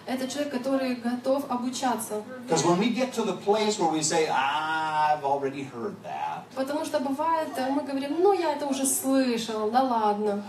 [0.05, 2.23] Это человек, который готов обучаться.
[2.47, 6.43] Because when we get to the place where we say, ah, I've already heard that,
[6.55, 10.43] Потому что бывает, э, мы говорим, ну я это уже слышал, да ладно.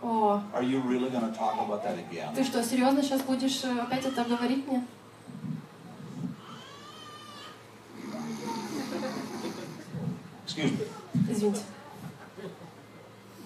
[0.00, 2.32] О, are you really going to talk about that again?
[2.32, 4.84] ты что, серьезно сейчас будешь э, опять это говорить мне?
[10.46, 10.97] Excuse me.
[11.28, 11.62] Извините.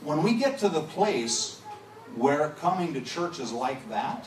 [0.04, 1.60] When we get to the place
[2.16, 4.26] where coming to church is like that,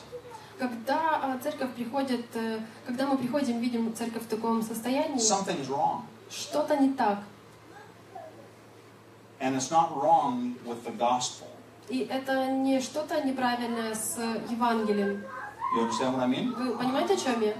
[0.58, 6.02] Когда а, церковь приходит, э, когда мы приходим, видим церковь в таком состоянии, something's wrong.
[6.30, 7.18] что-то не так.
[9.38, 11.46] And it's not wrong with the gospel.
[11.90, 14.16] И это не что-то неправильное с
[14.50, 15.22] Евангелием.
[15.76, 16.54] You understand what I mean?
[16.54, 17.54] Вы понимаете, о чем я?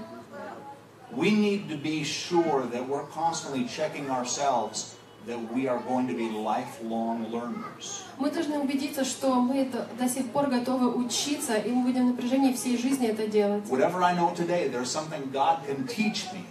[1.11, 4.95] We need to be sure that we're constantly checking ourselves
[5.27, 8.03] that we are going to be lifelong learners.
[8.17, 12.11] Мы должны убедиться, что мы до, до сих пор готовы учиться, и мы будем в
[12.11, 13.65] напряжении всей жизни это делать.
[13.65, 16.45] Whatever I know today, there's something God can teach me.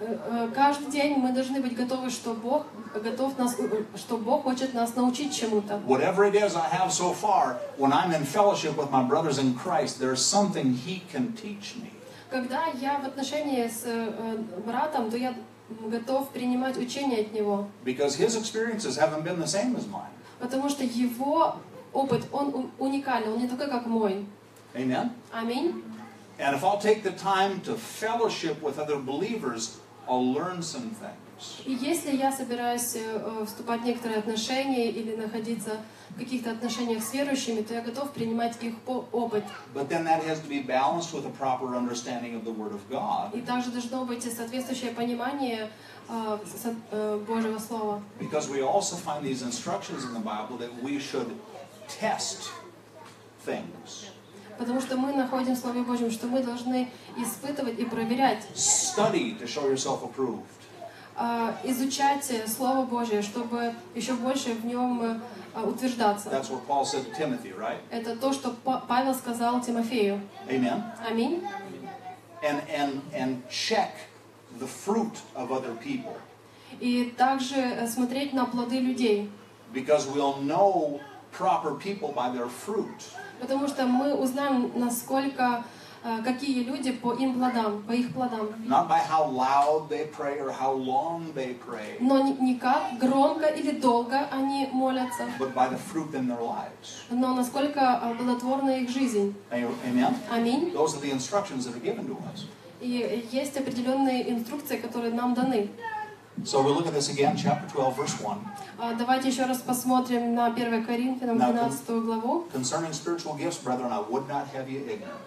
[0.00, 4.44] Э, э, Каждый день мы должны быть готовы, что Бог готов нас, э, что Бог
[4.44, 5.80] хочет нас научить чему-то.
[5.86, 9.54] Whatever it is I have so far, when I'm in fellowship with my brothers in
[9.54, 11.90] Christ, there's something He can teach me.
[12.30, 13.86] Когда я в отношении с
[14.66, 15.34] братом, то я
[15.89, 20.09] готов принимать учение от него, Because His experiences haven't been the same as mine.
[20.39, 21.55] потому что его
[21.93, 24.25] опыт, он у- уникальный, он не такой, как мой.
[24.75, 25.11] Amen?
[25.31, 25.83] Аминь.
[26.39, 31.26] And if I'll take the time to fellowship with other believers, I'll learn some things.
[31.64, 35.78] И если я собираюсь э, э, вступать в некоторые отношения или находиться
[36.10, 39.44] в каких-то отношениях с верующими, то я готов принимать их опыт.
[39.74, 42.80] But then that has to be balanced with a proper understanding of the Word of
[42.90, 43.34] God.
[43.34, 45.70] И также должно быть соответствующее понимание
[46.08, 48.02] э, Божьего Слова.
[48.18, 51.30] Because we also find these instructions in the Bible that we should
[52.00, 52.50] test
[53.44, 54.06] things,
[54.58, 59.46] Потому что мы находим в Слове Божьем, что мы должны испытывать и проверять, study to
[59.46, 60.42] show yourself approved.
[61.18, 66.30] Э, изучать Слово Божье, чтобы еще больше в нем э, утверждаться.
[66.30, 67.78] That's what Paul said to Timothy, right?
[67.90, 70.20] Это то, что Па- Павел сказал Тимофею.
[70.48, 70.82] Amen.
[71.08, 71.42] Аминь.
[72.42, 73.90] And and and check
[74.60, 76.14] the fruit of other people.
[76.80, 79.30] И также э, смотреть на плоды людей.
[79.72, 81.00] Because we'll know
[81.32, 83.02] proper people by their fruit.
[83.40, 85.64] Потому что мы узнаем, насколько,
[86.24, 88.48] какие люди по им плодам, по их плодам.
[88.66, 93.46] Not by how loud they pray or how long they pray, Но не, как громко
[93.46, 97.04] или долго они молятся, but by the fruit in their lives.
[97.10, 99.34] но насколько э, плодотворна их жизнь.
[99.50, 100.14] Amen.
[100.30, 100.72] Аминь.
[100.72, 102.44] Those are the instructions that are given to us.
[102.80, 105.68] И есть определенные инструкции, которые нам даны.
[106.44, 108.38] So we look at this again, chapter 12, verse 1.
[108.78, 112.44] А, Давайте еще раз посмотрим на 1 Коринфянам На- 12 главу.
[112.54, 115.18] Concerning spiritual gifts, brethren, I would not have you ignorant.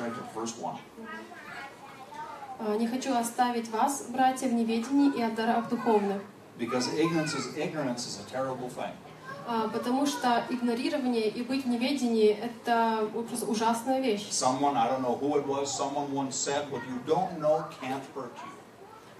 [0.00, 0.78] Right, verse 1.
[2.58, 6.22] А, «Не хочу оставить вас, братья, в неведении и о дарах духовных».
[6.58, 8.92] Because ignorance is ignorance is a terrible thing.
[9.46, 14.28] А, Потому что игнорирование и быть в неведении– это просто ужасная вещь.
[14.30, 18.02] Someone, I don't know who it was, someone once said, what you don't know can't
[18.14, 18.52] hurt you.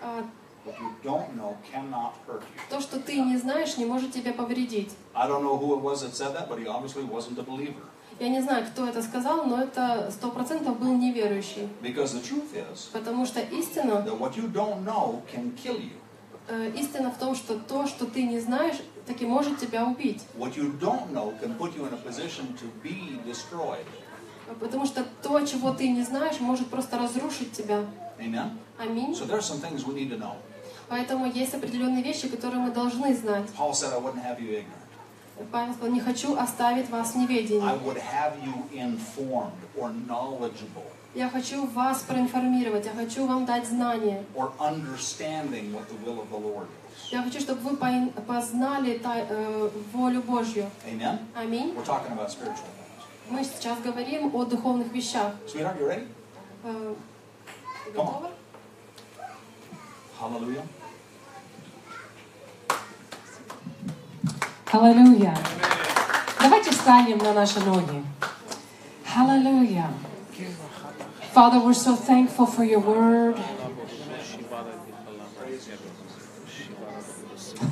[0.03, 0.25] А,
[0.67, 2.61] What you don't know cannot hurt you.
[2.69, 4.91] То, что ты не знаешь, не может тебе повредить.
[5.15, 7.87] I don't know who it was that said that, but he obviously wasn't a believer.
[8.21, 11.69] Я не знаю, кто это сказал, но это сто процентов был неверующий.
[11.83, 15.93] Because the truth is Потому что истина, that what you don't know can kill you.
[16.49, 20.23] э, истина в том, что то, что ты не знаешь, таки может тебя убить.
[20.39, 23.87] What you don't know can put you in a position to be destroyed.
[24.61, 27.85] Потому что то, чего ты не знаешь, может просто разрушить тебя.
[28.19, 28.51] Amen?
[28.79, 29.13] Аминь.
[29.15, 30.35] So there are some things we need to know.
[30.89, 33.47] Поэтому есть определенные вещи, которые мы должны знать.
[33.57, 34.80] Paul said, I wouldn't have you ignorant.
[35.51, 37.85] Павел сказал, не хочу оставить вас в I неведении.
[37.85, 44.25] would have you informed or knowledgeable Я хочу вас проинформировать, я хочу вам дать знания,
[44.37, 47.11] or understanding what the will of the Lord is.
[47.11, 50.71] Я хочу, чтобы вы познали э, волю Божью.
[50.87, 51.19] Amen?
[51.35, 51.75] Аминь.
[51.75, 53.05] We're talking about spiritual things.
[53.29, 55.35] Мы сейчас говорим о духовных вещах.
[55.47, 56.07] Sweetheart, you ready?
[56.63, 56.95] Э,
[57.93, 57.97] Come on.
[57.97, 58.31] готова?
[64.73, 65.35] Hallelujah.
[65.35, 65.37] Аллилуйя.
[66.41, 68.05] Давайте встанем на наши ноги.
[69.05, 69.89] Hallelujah.
[71.35, 73.37] Father, we're so thankful for your word.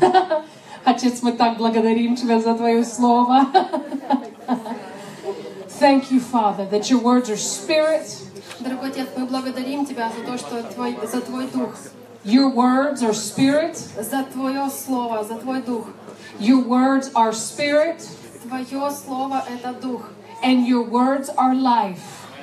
[0.84, 3.46] Отец, мы так благодарим Тебя за Твое Слово.
[5.78, 8.08] Thank you, Father, that your words are spirit,
[8.58, 11.76] Дорогой Отец, мы благодарим Тебя за то, что твой, за Твой Дух,
[12.27, 15.87] your words are spirit, за Твое Слово, за Твой Дух.
[16.39, 18.07] your words are spirit,
[18.47, 20.09] Твое Слово — это Дух,
[20.43, 22.01] and your words are life.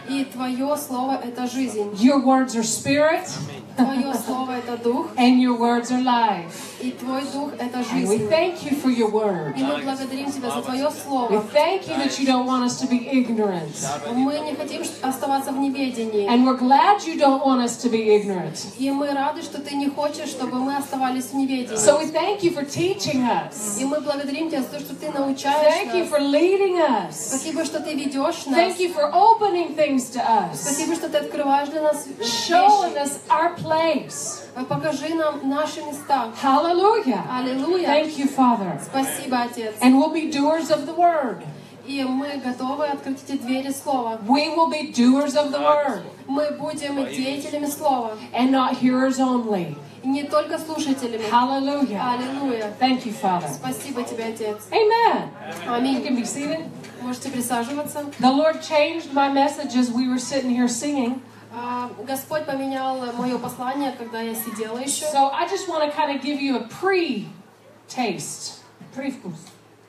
[0.08, 1.92] и Твое Слово — это жизнь.
[1.96, 3.28] Your words are spirit,
[3.77, 6.53] Твое Слово— это Дух, and your words are life.
[6.81, 8.29] и Твой Дух— это And we жизнь.
[8.29, 9.53] thank you for your word.
[9.57, 11.43] И мы благодарим Тебя за Твое We Слово.
[11.53, 13.75] thank you that you don't want us to be ignorant.
[14.15, 16.27] Мы не хотим оставаться в неведении.
[16.27, 18.65] And we're glad you don't want us to be ignorant.
[18.77, 21.75] И мы рады, что Ты не хочешь, чтобы мы оставались в неведении.
[21.77, 23.79] So we thank you for teaching us.
[23.79, 26.09] И мы благодарим Тебя за то, что Ты научаешь Thank you нас.
[26.09, 27.11] for leading us.
[27.11, 28.57] Спасибо, что Ты ведешь нас.
[28.57, 30.55] Thank you for opening things to us.
[30.61, 33.03] Спасибо, что Ты открываешь для нас Showing вещи.
[33.03, 34.42] us our place.
[34.68, 36.30] Покажи нам наши места.
[36.42, 37.24] Hallelujah.
[37.30, 37.86] Аллилуйя.
[37.88, 38.80] Thank you, Father.
[38.84, 39.74] Спасибо, Отец.
[39.80, 41.42] And we'll be doers of the word.
[41.86, 44.18] И мы готовы открыть эти двери Слова.
[44.28, 48.12] We will be doers of the word Мы будем деятелями Слова.
[48.32, 49.76] and not hearers only.
[50.02, 51.24] И не только слушателями.
[51.30, 52.00] Hallelujah.
[52.00, 52.72] Аллилуйя.
[52.78, 53.48] Thank you, Father.
[53.52, 54.58] Спасибо Тебе, Отец.
[54.70, 55.30] Amen.
[55.66, 56.02] You Аминь.
[56.04, 56.60] can be seated.
[57.02, 58.04] Можете присаживаться.
[58.20, 61.22] The Lord changed my message as we were sitting here singing.
[61.57, 65.05] А, Господь поменял мое послание, когда я сидела еще.
[65.05, 67.27] So I just want to kind of give you a pre
[67.87, 68.59] taste.
[68.93, 69.35] Привкус.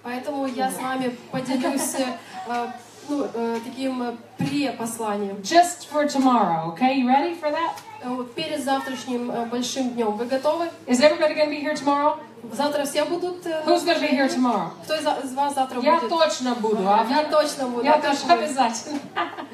[0.02, 2.66] Поэтому я с вами поделюсь э,
[3.08, 5.36] ну, э, таким э, пре-посланием.
[5.42, 6.94] Just for tomorrow, okay?
[6.94, 7.74] You ready for that?
[8.06, 10.12] Э, Перед завтрашним э, большим днем.
[10.16, 10.68] Вы готовы?
[10.86, 12.18] Is everybody going to be here tomorrow?
[12.52, 13.44] Завтра все будут?
[13.46, 14.70] э, Who's going to be here tomorrow?
[14.84, 16.08] Кто из вас завтра Я будет?
[16.10, 16.86] точно буду.
[16.86, 17.84] а Я точно буду.
[17.84, 18.32] Я вы?
[18.34, 19.00] обязательно.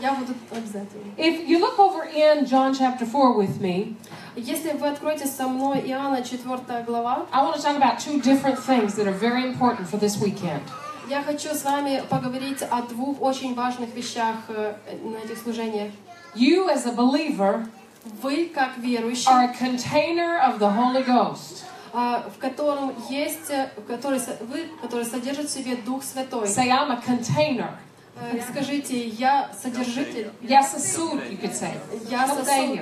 [0.00, 1.14] Я буду обязательно.
[1.16, 3.96] If you look over in John chapter 4 with me,
[4.36, 8.58] Если вы откроете со мной Иоанна 4 глава, I want to talk about two different
[8.58, 10.60] things that are very important for this weekend.
[11.08, 15.90] я хочу с вами поговорить о двух очень важных вещах на этих служениях.
[16.34, 17.66] You, as a believer,
[18.04, 21.64] Вы, как верующий, are a container of the Holy Ghost.
[21.92, 26.46] а, в котором есть, э, который, вы, который содержит в себе Дух Святой.
[26.48, 27.68] Say, I'm a container.
[28.20, 31.72] Э, Скажите, я содержитель, Я сосуд, you could say.
[32.10, 32.80] я сосуд.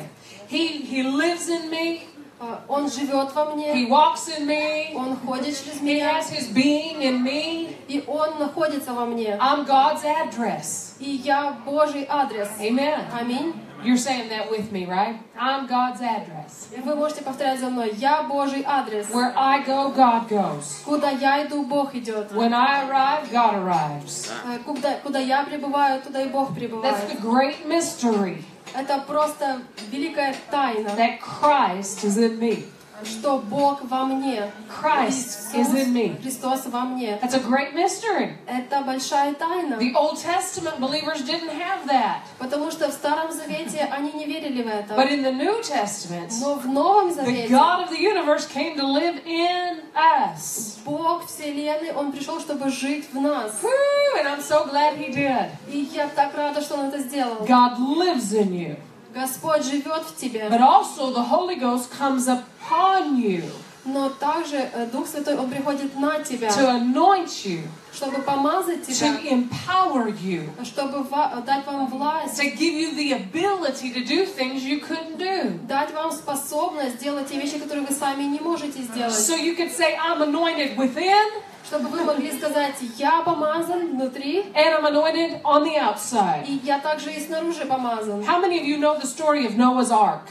[0.48, 2.00] He, he lives in me.
[2.42, 4.94] А, Он живет во He мне, walks in me.
[4.94, 7.76] Он ходит через He меня, has his being in me.
[7.86, 9.36] и Он находится во мне.
[9.38, 10.94] I'm God's address.
[10.98, 12.48] И я Божий адрес.
[12.58, 13.04] Amen.
[13.12, 13.54] Аминь.
[13.84, 15.19] You're saying that with me, right?
[15.39, 16.69] I'm God's address.
[16.76, 17.91] И Вы можете повторять за мной.
[17.95, 19.07] Я Божий адрес.
[19.11, 20.82] Where I go, God goes.
[20.84, 22.32] Куда я иду, Бог идет.
[22.32, 24.32] When I arrive, God arrives.
[24.45, 27.09] Э, Куда, куда я пребываю, туда и Бог That's пребывает.
[27.11, 29.61] the great mystery Это просто
[29.91, 32.65] великая тайна, that Christ is in me.
[33.03, 34.51] что Бог во мне.
[34.69, 36.21] Christ is in me.
[36.21, 37.19] Христос во мне.
[37.21, 38.38] That's a great mystery.
[38.47, 39.76] Это большая тайна.
[39.76, 42.19] The Old Testament believers didn't have that.
[42.39, 44.95] Потому что в Старом Завете они не верили в это.
[44.95, 48.78] But in the New Testament, Но в Новом the Завете God of the universe came
[48.78, 50.78] to live in us.
[50.86, 53.61] Бог Вселенной, Он пришел, чтобы жить в нас.
[53.61, 55.49] Woo, and I'm so glad He did.
[55.69, 57.45] И я так рада, что Он это сделал.
[57.45, 58.78] God lives in you.
[59.13, 60.49] Господь живет в тебе.
[60.49, 63.43] But also, the Holy Ghost comes upon you
[63.85, 67.62] Но также э, Дух Святой, Он приходит на тебя, to anoint you,
[67.95, 73.12] чтобы помазать to тебя, empower you, чтобы ва- дать вам власть, to give you the
[73.12, 75.59] ability to do things you couldn't do.
[75.66, 79.14] дать вам способность делать те вещи, которые вы сами не можете сделать.
[79.14, 81.26] So you could say, I'm anointed within
[81.66, 86.45] Чтобы вы могли сказать, я помазан внутри, and I'm anointed on the outside.
[86.47, 88.22] и я также и снаружи помазан.
[88.24, 90.22] How many of you know the story of Noah's Ark?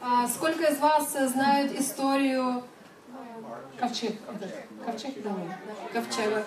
[0.00, 2.62] А сколько из вас э, знают историю
[3.82, 4.14] Ковчег.
[4.86, 5.44] Ковчег, давай.
[5.92, 6.44] ковчега?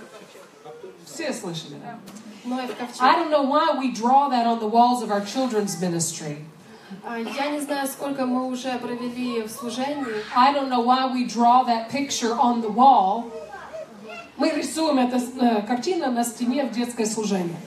[1.06, 2.00] Все слышали, да?
[2.46, 3.02] Ноев I ковчег.
[3.02, 6.38] don't know why we draw that on the walls of our children's ministry.
[7.04, 10.06] А, Я не знаю, сколько мы уже провели в служении.
[10.34, 13.26] I don't know why we draw that picture on the wall.
[14.38, 17.58] Мы рисуем эту э, картину на стене в детское служение.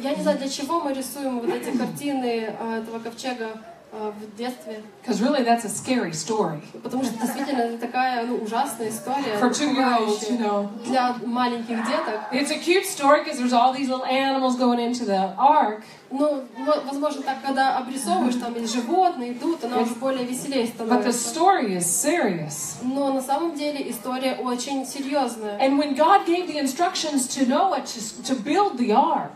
[0.00, 3.60] Я не знаю, для чего мы рисуем вот эти картины э, этого ковчега
[3.94, 4.82] в детстве.
[5.02, 6.60] Because really, that's a scary story.
[6.82, 9.38] Потому что действительно это такая ну, ужасная история.
[9.40, 10.68] For two-year-olds, you пугающая know.
[10.84, 12.20] Для маленьких деток.
[12.32, 15.82] It's a cute story because there's all these little animals going into the ark.
[16.10, 21.02] Ну, во- возможно, так, когда обрисовываешь, там есть животные, идут, она уже более веселее But
[21.04, 21.34] the становится.
[21.34, 22.76] story is serious.
[22.82, 25.58] Но на самом деле история очень серьезная.
[25.58, 29.32] And when God gave the instructions to Noah to, to build the ark,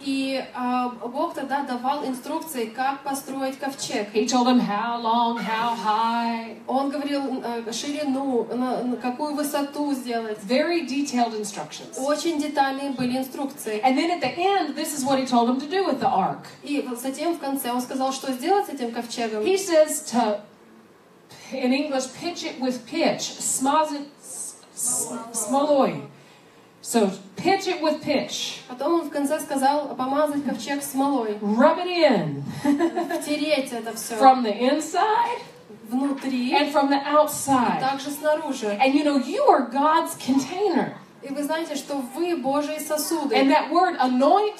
[0.00, 4.08] И а, Бог тогда давал инструкции, как построить ковчег.
[4.14, 6.56] He told him how long, how high.
[6.68, 10.38] Он говорил э, ширину, на, на какую высоту сделать.
[10.48, 11.98] Very detailed instructions.
[11.98, 13.80] Очень детальные были инструкции.
[13.82, 16.08] And then at the end, this is what he told him to do with the
[16.08, 16.46] ark.
[16.62, 19.42] И затем в конце он сказал, что сделать с этим ковчегом.
[19.42, 20.40] He says to,
[21.52, 26.02] in English, pitch it with pitch, smaz it, s- s- smoloi.
[26.90, 31.86] So pitch it with pitch, Потом он в конце сказал помазать ковчег смолой, rub it
[31.86, 32.42] in
[33.20, 35.38] втереть это все from the inside
[35.90, 37.80] внутри and from the и outside.
[37.80, 38.68] также снаружи.
[38.80, 40.94] And you know, you are God's container.
[41.22, 43.36] И вы знаете, что вы Божьи сосуды.
[43.36, 44.58] And that word anoint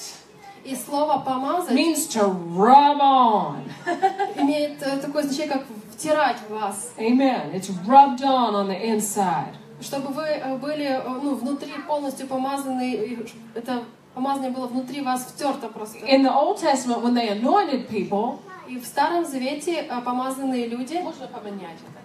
[0.64, 3.62] И слово помазать means to rub on.
[4.36, 5.64] имеет э, такое значение, как
[5.94, 6.92] втирать в вас.
[6.98, 7.54] Amen.
[7.54, 9.54] It's rubbed on on the inside.
[9.80, 15.68] Чтобы вы э, были э, ну, внутри полностью помазаны, это помазание было внутри вас втерто
[15.68, 15.98] просто.
[15.98, 20.94] In the Old Testament, when they anointed people, И в Старом Завете э, помазанные люди,
[20.98, 21.98] можно поменять это?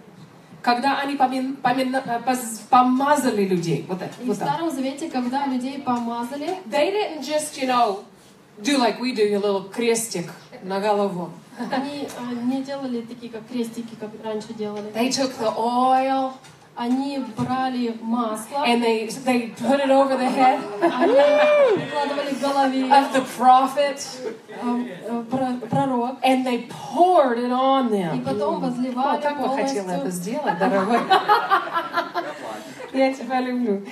[0.62, 2.00] Когда они помин- помин-
[2.70, 4.48] помазали людей, вот это, и в вот так.
[4.48, 8.04] Старом Завете, когда людей помазали, They didn't just, you know,
[8.62, 10.30] do like we do, a little крестик
[10.62, 11.30] на голову.
[11.70, 12.08] они
[12.44, 14.90] не делали такие, как крестики, как раньше делали.
[14.94, 16.32] They took the oil
[16.76, 22.82] Они брали масло, and they they put it over the head они вкладывали в голове
[22.90, 24.04] of the prophet
[24.48, 28.24] э, э, про- пророк, and they poured it on и them.
[28.24, 30.10] потом О, возливали как бы хотела это полностью.
[30.10, 30.98] сделать, дорогой.
[32.92, 33.82] Я тебя люблю.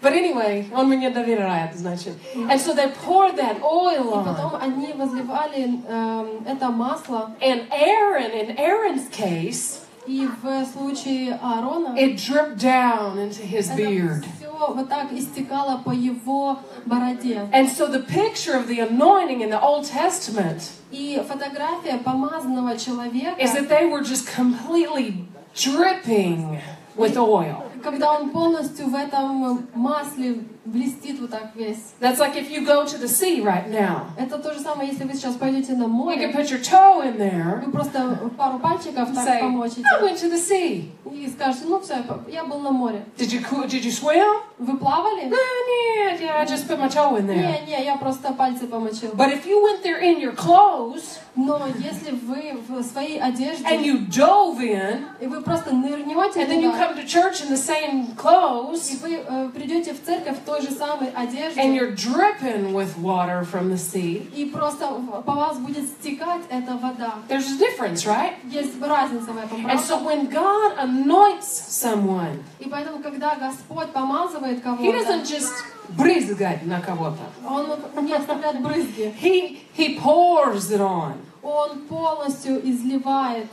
[0.00, 2.14] But anyway, он мне доверяет, значит.
[2.34, 4.24] And so they poured that oil И on.
[4.24, 11.95] потом они возливали эм, это масло, And Aaron, in Aaron's case, и в случае Аарона
[11.97, 14.19] it dripped down into his beard.
[14.19, 17.47] это все вот так истекало по его бороде.
[17.51, 20.61] And so the picture of the anointing in the Old Testament
[20.91, 26.59] И фотография помазанного человека, is that they were just completely dripping
[26.95, 27.63] with oil.
[27.83, 31.94] когда он полностью в этом масле блестит вот так весь.
[32.00, 34.06] That's like if you go to the sea right now.
[34.16, 37.04] Это то же самое, если вы сейчас пойдете на You can море, put your toe
[37.04, 40.90] in there вы просто пару пальчиков and так say, помочите I went to the sea.
[41.12, 41.96] и скажете, ну все,
[42.28, 43.04] я был на море.
[43.18, 44.40] Did you, did you swim?
[44.58, 45.24] Вы плавали?
[45.24, 47.36] No, yeah, yeah, I just put my toe in there.
[47.36, 49.10] Не, не, я просто пальцы помочил.
[49.14, 53.64] But if you went there in your clothes Но если вы в своей and одежде,
[53.64, 57.56] you dove in, и вы просто нырнете and then you come to church in the
[57.56, 61.94] same и clothes, вы э, придете в церковь в той же самой and одежде, you're
[61.94, 64.86] dripping with water from the sea, и просто
[65.24, 67.14] по вас будет стекать эта вода.
[67.28, 68.34] there's a difference, right?
[68.50, 74.58] Есть разница в этом, And so when God anoints someone, И поэтому, когда Господь помазывает
[74.58, 75.52] He кого-то, doesn't just
[75.90, 77.22] брызгать на кого-то.
[77.48, 81.14] Он не оставляет брызги, He, he pours it on.
[81.42, 83.46] Он полностью изливает.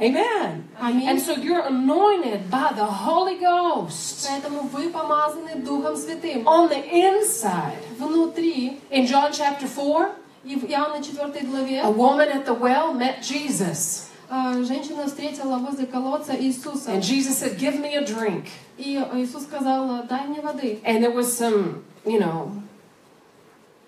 [0.00, 0.68] Amen.
[0.80, 1.06] Аминь.
[1.08, 6.82] And so you're anointed by the Holy Ghost Поэтому вы помазаны Духом Святым on the
[6.90, 7.78] inside.
[7.98, 8.80] внутри.
[8.90, 10.10] In John chapter 4,
[10.44, 14.08] И в Иоанна 4 главе a woman at the well met Jesus.
[14.28, 16.90] э, женщина встретила возле колодца Иисуса.
[16.90, 18.46] And Jesus said, Give me a drink.
[18.78, 20.80] И Иисус сказал, дай мне воды.
[20.84, 22.50] And there was some, you know,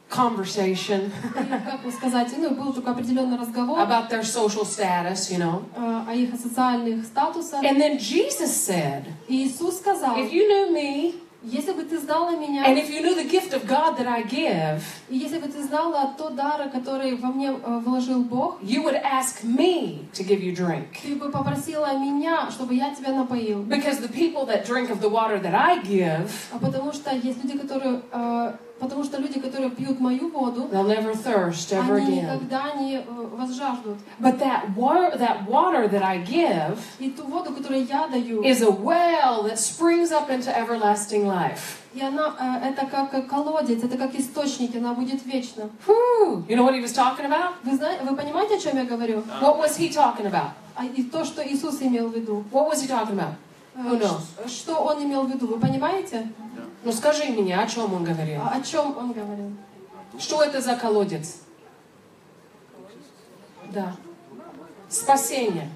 [0.10, 5.38] conversation И, как бы сказать, ну, был такой определенный разговор about their social status, you
[5.38, 5.64] know.
[5.76, 7.64] э, о их социальных статусах.
[7.64, 12.36] And then Jesus said, И Иисус сказал, If you knew me, если бы ты знала
[12.36, 15.48] меня, and if you knew the gift of God that I give, и если бы
[15.48, 20.24] ты знала тот дар, который во мне э, вложил Бог, you would ask me to
[20.28, 20.98] give you drink.
[21.02, 23.62] ты бы попросила меня, чтобы я тебя напоил.
[23.64, 27.42] Because the people that drink of the water that I give, А потому что есть
[27.44, 32.20] люди, которые, э, потому что люди, которые пьют мою воду, they'll never thirst ever они
[32.20, 32.24] again.
[32.24, 33.04] никогда не э,
[33.38, 33.98] возжаждут.
[34.20, 38.62] But that water, that water that I give И ту воду, которую я даю, is
[38.62, 41.78] a well that springs up into everlasting life.
[41.94, 45.70] и она, э, это как колодец, это как источник, она будет вечно.
[45.88, 46.46] Whew.
[46.48, 47.54] You know what he was talking about?
[47.64, 49.24] Вы, знаете, вы понимаете, о чем я говорю?
[49.42, 50.52] What was he talking about?
[50.76, 52.44] А и то, что Иисус имел в виду.
[52.52, 53.34] What was he talking about?
[53.76, 54.22] Э, Who knows?
[54.48, 56.32] Что он имел в виду, вы понимаете?
[56.84, 58.42] Ну скажи мне, о чем он говорил?
[58.42, 59.52] А О чем он говорил?
[60.18, 61.42] Что это за колодец?
[63.72, 63.96] Да.
[64.90, 65.70] спасение.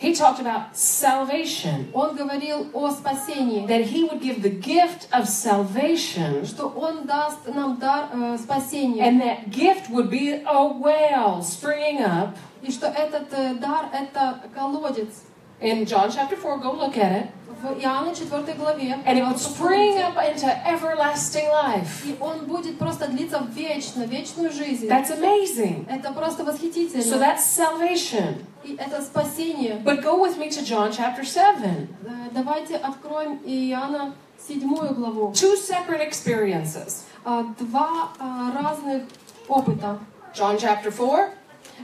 [0.00, 1.88] He talked about salvation.
[1.92, 6.44] Он говорил о спасении, That he would give the gift of salvation.
[6.44, 9.04] что Он даст нам дар э, спасения.
[9.04, 12.36] And that gift would be a well springing up.
[12.62, 15.22] И что этот э, дар— это колодец.
[15.60, 17.28] In John chapter 4, go look at it.
[17.62, 18.98] В Иоанна 4 главе.
[19.06, 20.06] And it would пожалуйста, spring посмотрите.
[20.08, 22.04] up into everlasting life.
[22.04, 24.88] И он будет просто длиться вечно, вечную жизнь.
[24.88, 25.86] That's amazing.
[25.88, 27.02] Это просто восхитительно.
[27.02, 28.44] So that's salvation.
[28.64, 29.80] И это спасение.
[29.84, 31.88] But go with me to John chapter 7.
[32.04, 34.14] Э, Давайте откроем Иоанна
[34.48, 35.32] 7 главу.
[35.32, 37.04] Two separate experiences.
[37.24, 39.04] А, Два а, разных
[39.48, 39.98] опыта.
[40.34, 41.30] John chapter 4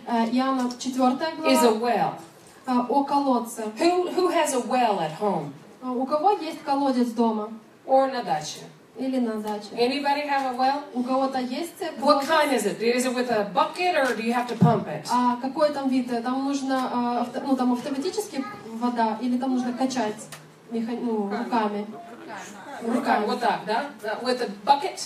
[0.06, 2.14] Э, Иоанна 4 is a глава well.
[2.66, 3.62] а, о колодце.
[3.78, 7.50] Who, who has a well at home А, У кого есть колодец дома?
[7.86, 8.60] or на даче?
[8.98, 9.68] Или на даче?
[9.72, 10.82] Anybody have a well?
[10.92, 12.28] У кого-то есть What колодец?
[12.28, 12.80] kind is it?
[12.82, 15.06] Is it with a bucket or do you have to pump it?
[15.10, 16.08] А какой там вид?
[16.22, 20.16] Там нужно, а, ну там автоматически вода или там нужно качать
[20.70, 21.86] меха- ну, руками?
[22.82, 23.86] Руками, вот так, да?
[24.22, 25.00] With a bucket?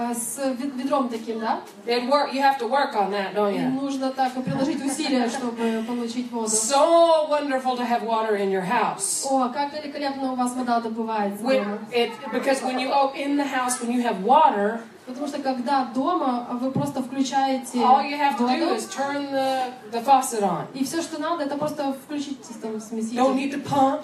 [0.00, 1.60] А, С вед- ведром таким, да?
[1.84, 3.68] Then work, you have to work on that, don't И you?
[3.68, 6.46] нужно так приложить усилия, чтобы получить воду.
[6.46, 9.26] So wonderful to have water in your house.
[9.28, 11.78] О, как великолепно у вас вода добывается When дома.
[11.92, 15.86] it, because when you oh, in the house, when you have water, Потому что когда
[15.86, 20.42] дома вы просто включаете all you have to do воду, is turn the, the faucet
[20.42, 20.66] on.
[20.74, 23.18] и все, что надо, это просто включить там Don't смеситель.
[23.20, 24.02] need to pump.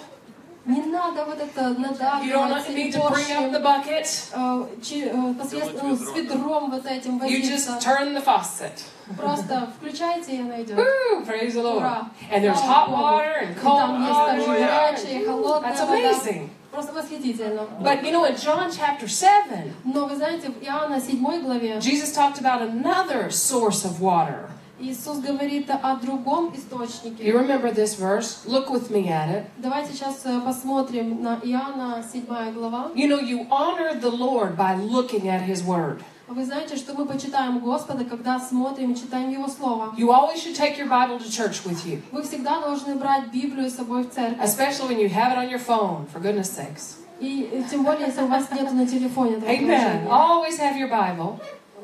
[0.65, 4.33] Не надо вот это You надавливать don't или need to bring up the поршнем, bucket.
[4.33, 7.71] э, чи- э, посредством, ну, с ведром вот этим You возиться.
[7.71, 8.71] just turn the faucet.
[9.15, 10.75] Просто включайте, и она идет.
[10.77, 11.23] Woo!
[11.27, 11.77] Praise the Lord.
[11.77, 12.09] Ура!
[12.31, 13.03] And there's Слава hot Богу.
[13.03, 14.25] water and И cold там есть water.
[14.25, 15.95] также горячая и холодная That's вода.
[16.11, 16.49] amazing.
[16.71, 17.61] Просто восхитительно.
[17.79, 22.11] But you know, in John chapter 7, Но вы знаете, в Иоанна 7 главе Jesus
[22.11, 24.49] talked about another source of water.
[24.79, 27.31] Иисус говорит о другом You источнике.
[27.31, 28.45] remember this verse?
[28.45, 29.45] Look with me at it.
[29.57, 32.91] Давайте сейчас э, посмотрим на Иоанна 7 глава.
[32.93, 36.01] You know, you honor the Lord by looking at His Word.
[36.27, 39.93] Вы знаете, что мы почитаем Господа, когда смотрим и читаем Его Слово.
[39.97, 43.69] You always should take your Bible to church with you, Вы всегда должны брать Библию
[43.69, 44.43] с собой в церковь.
[44.43, 46.97] especially when you have it on your phone, for goodness sakes.
[47.21, 50.07] И э, тем более, если у вас нет на телефоне этого Amen.
[50.09, 51.39] Always have your Bible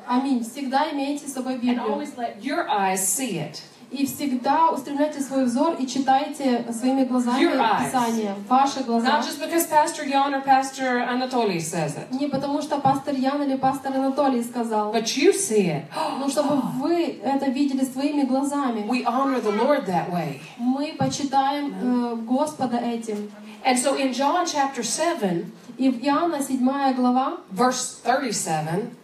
[0.07, 0.43] Аминь.
[0.43, 2.05] Всегда имейте с собой Библию.
[3.91, 7.45] И всегда устремляйте свой взор и читайте своими глазами.
[7.85, 8.35] Писание.
[8.47, 9.21] Ваши глаза.
[12.11, 15.83] Не потому, что пастор Ян или пастор Анатолий сказал, but you see it.
[16.19, 18.87] но чтобы вы это видели своими глазами.
[18.87, 20.39] We honor the Lord that way.
[20.57, 23.29] Мы почитаем э, Господа этим.
[23.65, 29.00] And so in John chapter 7, И в Иоанна 7 глава, verse 37, а,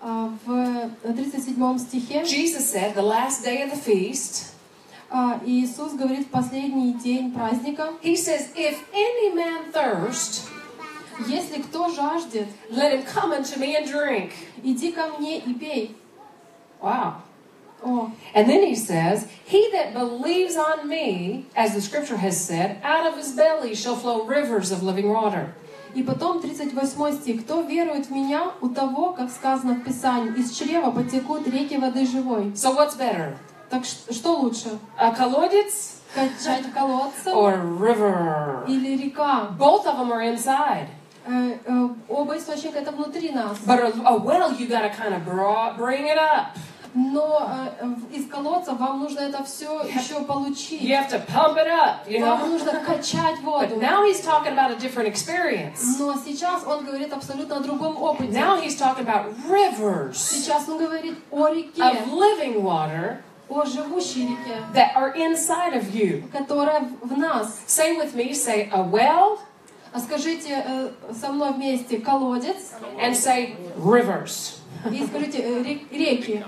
[0.00, 4.52] в 37 стихе, Jesus said, the last day of the feast,
[5.10, 10.48] а, Иисус говорит в последний день праздника, He says, If any man thirst,
[11.28, 14.32] «Если кто жаждет, let him come unto me and drink.
[14.62, 15.94] иди ко мне и пей».
[16.80, 17.16] Wow.
[17.84, 22.80] О, And then he says, He that believes on me, as the scripture has said,
[22.82, 25.54] out of his belly shall flow rivers of living water.
[25.97, 27.43] И потом 38 стих.
[27.43, 32.05] «Кто верует в Меня, у того, как сказано в Писании, из чрева потекут реки воды
[32.05, 32.51] живой».
[32.53, 33.35] So what's better?
[33.71, 34.77] Так что лучше?
[34.95, 38.67] A колодец Качать колодцем or river?
[38.67, 39.47] или река?
[39.57, 40.85] Both of them are inside.
[41.25, 43.57] Э, э, оба источника это внутри нас.
[43.65, 45.25] But a, well, you got to kind of
[45.79, 46.55] bring it up.
[46.93, 47.49] Но
[47.81, 50.81] э, из колодца вам нужно это все еще You получить.
[50.81, 52.47] have to pump it up, you Вам know?
[52.49, 53.75] нужно качать воду.
[53.75, 55.97] But now he's talking about a different experience.
[55.99, 58.31] Но сейчас он говорит абсолютно о другом опыте.
[58.31, 63.17] Now he's talking about rivers Сейчас он говорит о реке, of living water
[63.49, 66.29] о живущей реке, that are inside of you.
[66.31, 67.59] которая в нас.
[67.67, 69.39] Say with me, say a well
[69.93, 74.55] А скажите э, со мной вместе колодец and say rivers.
[74.91, 76.43] и скажите э, ре- реки.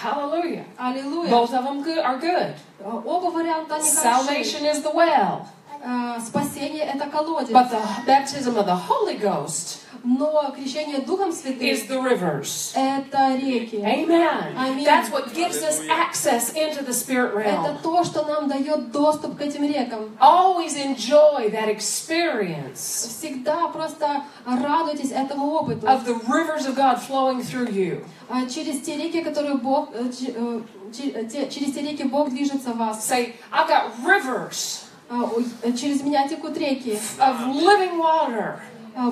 [0.00, 0.64] Hallelujah.
[0.78, 1.30] Аллилуйя.
[1.30, 2.54] Both of them good, are good.
[2.80, 4.06] Э, Оба варианта они хороши.
[4.06, 5.46] Salvation is the well,
[5.82, 7.50] Э, Спасение это колодец.
[7.50, 12.71] but the baptism of the Holy Ghost Но крещение Духом Святым is the rivers.
[12.75, 13.75] это реки.
[13.77, 14.55] Amen.
[14.57, 14.83] Amen.
[14.83, 17.77] That's what gives us access into the spirit Это realm.
[17.83, 20.09] то, что нам дает доступ к этим рекам.
[20.19, 25.85] Always enjoy that experience Всегда просто радуйтесь этому опыту.
[25.87, 28.03] of the rivers of God flowing through you.
[28.29, 30.61] А через те реки, которые Бог, э, э,
[30.93, 33.07] те- через те реки Бог движется в вас.
[33.07, 35.29] Say, I've got rivers А,
[35.63, 36.97] э, Через меня текут реки.
[37.19, 38.61] of living water,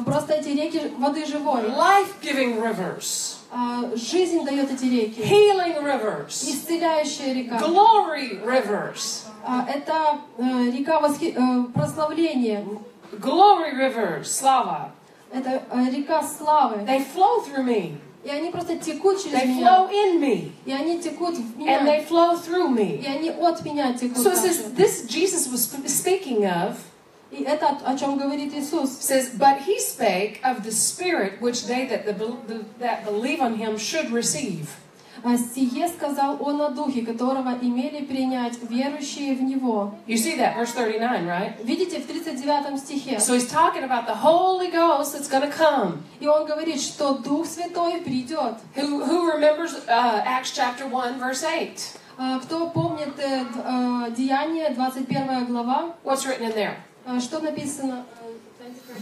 [0.06, 1.62] Просто эти реки воды живой.
[1.64, 3.36] life giving rivers.
[3.52, 5.22] А, Жизнь дает эти реки.
[5.22, 7.58] healing rivers, Исцеляющая река.
[7.58, 12.64] glory rivers, А, Это э, река восхи- э, прославления.
[13.14, 14.92] glory rivers, slava.
[15.32, 16.84] Это э, река славы.
[16.86, 17.98] They flow through me.
[18.24, 19.66] И они просто текут через They меня.
[19.68, 21.84] flow in me, И они текут в and меня.
[21.86, 23.06] they flow through И me.
[23.08, 24.18] они от меня текут.
[24.18, 26.76] So says this Jesus was sp- speaking of
[27.32, 28.90] И это о чем говорит Иисус.
[29.02, 33.78] says, but he spake of the Spirit which they that the, that believe on him
[33.78, 34.68] should receive.
[35.24, 39.94] А «Сие сказал Он о Духе, которого имели принять верующие в Него».
[40.08, 41.54] You see that, verse 39, right?
[41.64, 43.20] Видите, в 39 стихе.
[43.20, 46.04] So he's talking about the Holy Ghost that's going to come.
[46.20, 48.56] И он говорит, что Дух Святой придет.
[48.76, 51.98] Who, who remembers uh, Acts chapter 1, verse 8?
[52.18, 56.76] А, Кто помнит э, э, Деяние, 21 глава, What's written in there?
[57.10, 58.06] А, что написано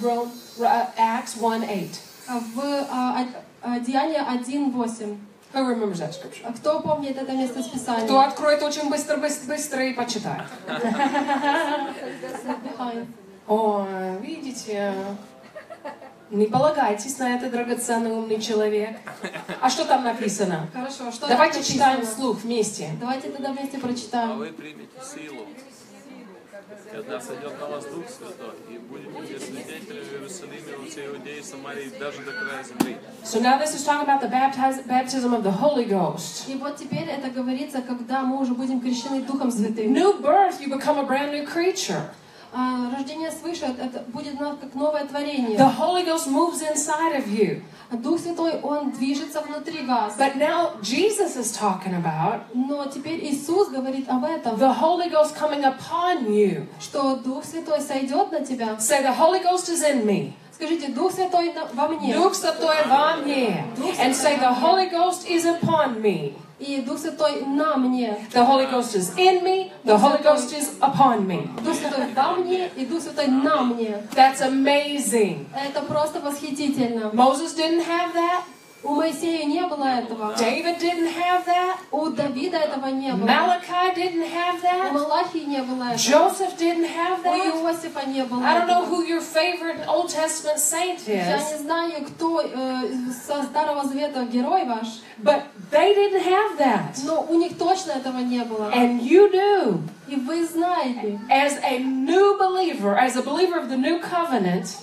[0.02, 0.30] Rome,
[0.60, 1.88] Acts 1, 8.
[2.28, 3.28] А, в а, а,
[3.62, 5.18] а, Деяние 1.8?
[5.54, 6.44] Who remembers that scripture?
[6.46, 8.22] А Кто помнит это место Кто Писания?
[8.22, 10.44] откроет очень быстро, быстро, быстро и почитает.
[13.48, 13.88] О,
[14.22, 14.94] видите,
[16.30, 18.98] не полагайтесь на это, драгоценный умный человек.
[19.62, 20.68] А что там написано?
[20.74, 22.90] Хорошо, что Давайте там читаем вслух вместе.
[23.00, 24.38] Давайте тогда вместе А прочитаем.
[24.38, 25.46] вы примете силу,
[26.92, 31.44] когда сойдет на вас Дух Святой, и будете мне свидетелями в Иерусалиме, во всей Иудее,
[31.44, 32.98] Самарии, даже до края земли.
[33.24, 36.48] So now this is talking about the baptiz- baptism of the Holy Ghost.
[36.48, 39.94] И вот теперь это говорится, когда мы уже будем крещены Духом Святым.
[39.94, 42.02] New birth, you become a brand new creature.
[42.54, 45.58] А, рождение свыше это будет нас как новое творение.
[45.58, 47.62] The Holy Ghost moves inside of you.
[47.90, 50.18] А Дух Святой, Он движется внутри вас.
[50.18, 55.36] But now Jesus is talking about Но теперь Иисус говорит об этом, the Holy Ghost
[55.38, 56.68] coming upon you.
[56.80, 58.78] что Дух Святой сойдет на тебя.
[58.78, 60.34] Say, the Holy Ghost is in me.
[60.58, 62.16] Скажите, Дух Святой на- во мне.
[62.16, 63.64] Дух Святой во мне.
[64.00, 66.34] And say, the Holy Ghost is upon me.
[66.60, 68.18] И Дух Святой на мне.
[68.34, 69.72] The Holy Ghost is in me.
[69.86, 71.48] The Holy Ghost is upon me.
[71.64, 74.02] Дух Святой во мне и Дух Святой на мне.
[74.16, 75.46] That's amazing.
[75.54, 77.12] Это просто восхитительно.
[77.14, 78.42] Moses didn't have that.
[78.87, 80.35] У Моисея не было этого.
[80.37, 81.77] David didn't have that.
[81.93, 83.27] У Давида этого не было.
[83.29, 84.93] Malachi didn't have У that.
[84.93, 85.99] Малахии не было этого.
[85.99, 87.63] Joseph didn't have У that.
[87.63, 88.87] Иосифа не было I don't know этого.
[88.89, 92.89] who your favorite Old Testament saint Я is, не знаю, кто э,
[93.25, 94.89] со Старого Завета герой ваш,
[95.23, 97.05] but they didn't have that.
[97.07, 98.69] но у них точно этого не было.
[98.75, 99.79] And you do.
[100.09, 104.77] И вы знаете, As a new believer, as a believer of the new covenant,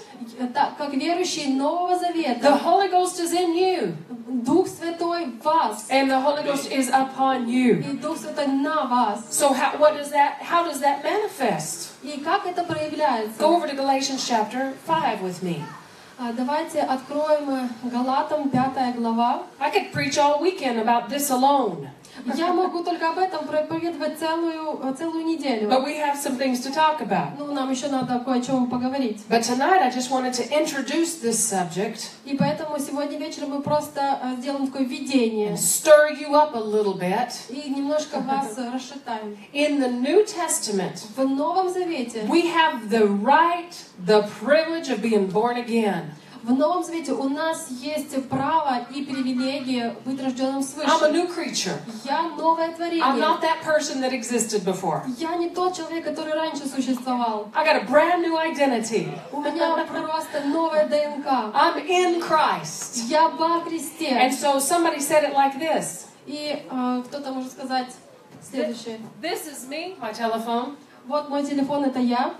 [0.53, 3.93] так как верующие Нового the Завета, Holy Ghost is in you,
[4.45, 7.79] Дух Святой в вас, and the Holy Ghost is upon you.
[7.79, 9.23] и Дух Святой на вас.
[9.31, 10.37] So how, what does that?
[10.41, 11.89] How does that manifest?
[12.03, 13.39] И как это проявляется?
[13.39, 15.61] Go over to Galatians chapter five with me.
[16.21, 19.43] А, Давайте откроем э, Галатам 5 глава.
[19.57, 21.89] I could preach all weekend about this alone,
[22.34, 25.68] Я могу только об этом проповедовать целую, целую неделю.
[25.68, 27.36] but we have some things to talk about.
[27.38, 29.22] Ну, нам еще надо кое о чем поговорить.
[29.28, 34.18] But tonight, I just wanted to introduce this subject И поэтому сегодня вечером мы просто
[34.22, 35.50] э, сделаем такое введение.
[35.50, 37.32] and stir you up a little bit.
[37.50, 39.36] И немножко вас расшатаем.
[39.52, 43.72] In the New Testament, В Новом Завете, we have the right,
[44.06, 46.12] the privilege of being born again.
[46.44, 51.12] В Новом Завете у нас есть право и привилегия быть рожденным I'm a свыше.
[51.12, 51.78] new creature.
[52.04, 53.16] Я новое I'm творение.
[53.18, 55.02] not that person that existed before.
[55.18, 57.48] Я не тот человек, который раньше существовал.
[57.54, 59.08] I got a brand new identity.
[59.32, 61.26] У меня просто новая ДНК.
[61.54, 63.08] I'm in Christ.
[63.08, 64.10] Я во Христе.
[64.10, 67.88] And so somebody said it like this И э, кто-то может сказать
[68.42, 69.00] следующее.
[69.22, 70.76] This is me, my telephone.
[71.06, 72.34] Вот мой телефон, это я.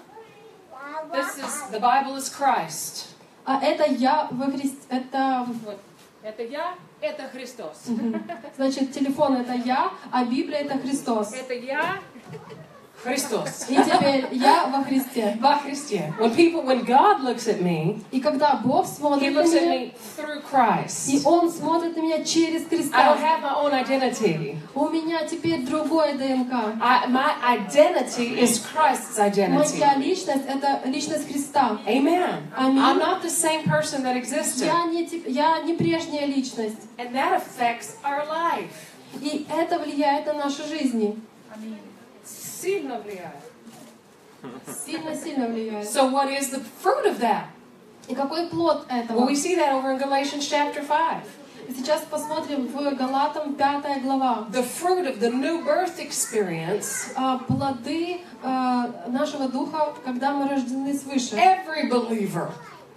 [1.11, 3.14] This is the Bible is Christ.
[3.45, 4.79] А это я во Христе.
[4.89, 5.79] Это, Вот.
[6.23, 7.85] Это я, это Христос.
[8.57, 11.35] значит, телефон это я, а Библия это Христос.
[11.35, 11.99] Это я,
[13.05, 13.67] Христос.
[13.69, 15.37] И теперь я во Христе.
[15.41, 16.13] Во Христе.
[16.19, 19.63] When people, when God looks at me, И когда Бог He смотрит на looks at
[19.63, 21.23] меня, me through и Christ.
[21.27, 24.57] Он смотрит на меня через I don't Христа, have my own identity.
[24.75, 26.53] у меня теперь другое ДНК.
[26.81, 29.79] I, my identity is Christ's identity.
[29.79, 31.79] Моя личность это личность Христа.
[31.87, 32.43] Amen.
[32.57, 32.79] Аминь.
[32.83, 34.65] I'm not the same person that existed.
[34.67, 36.81] Я не, я не прежняя личность.
[36.97, 38.71] And that affects our life.
[39.21, 41.17] И это влияет на наши жизни.
[42.61, 43.37] Сильно влияет.
[44.87, 45.89] Сильно-сильно влияет.
[45.89, 47.47] So what is the fruit of that?
[48.09, 49.27] И какой плод Well, этого?
[49.27, 51.25] we see that over in Galatians chapter 5.
[51.75, 54.47] Сейчас посмотрим в Галатам 5 глава.
[54.53, 60.93] The fruit of the new birth experience, А, Плоды а, нашего духа, когда мы рождены
[60.93, 61.37] свыше.
[61.37, 62.51] every believer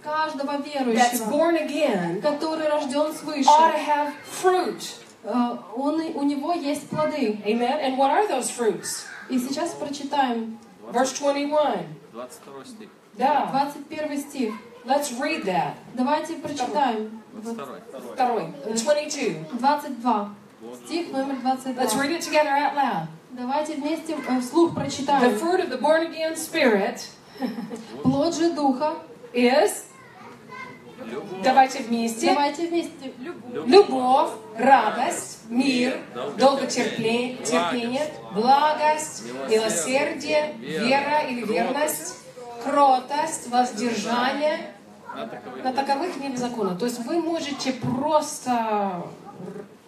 [0.04, 4.96] каждого that's верующего, born again который рожден свыше, ought to have fruit.
[5.24, 7.40] э, он, и- у него есть плоды.
[7.46, 7.80] Amen.
[7.82, 9.06] And what are those fruits?
[9.28, 10.58] И сейчас прочитаем
[10.92, 11.86] Verse 21.
[12.12, 12.88] 22 стих.
[13.18, 13.46] Да.
[13.50, 14.54] 21 стих.
[14.84, 15.74] Let's read that.
[15.94, 17.20] Давайте прочитаем.
[17.34, 17.66] 22.
[18.14, 18.54] Второй.
[18.64, 19.58] 22.
[19.58, 20.30] 22.
[20.86, 22.02] Стих номер Let's 22.
[22.02, 23.06] read it together out loud.
[23.32, 25.34] Давайте вместе э, вслух The прочитаем.
[25.38, 27.06] fruit of the born again spirit
[28.02, 28.94] Плод же Духа.
[29.34, 29.84] is
[31.10, 32.26] Любовь, Давайте вместе.
[32.26, 33.12] Давайте вместе.
[33.66, 35.98] Любовь, радость, мир,
[36.36, 42.16] долготерпение, терпение, благость, милосердие, вера или верность,
[42.64, 44.74] кротость, воздержание.
[45.14, 46.76] на таковых На таковых нет закона.
[46.76, 49.02] То есть вы можете просто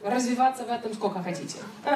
[0.03, 1.59] развиваться в этом сколько хотите.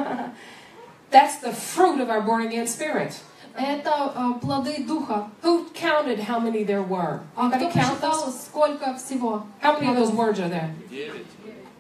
[1.10, 3.14] That's the fruit of our born again spirit.
[3.55, 5.29] Это э, плоды Духа.
[5.43, 7.21] Who counted how many there were?
[7.35, 8.39] А кто Anybody count посчитал, those?
[8.47, 9.43] сколько всего?
[9.61, 10.69] How many of those words are there?
[10.91, 11.25] 9.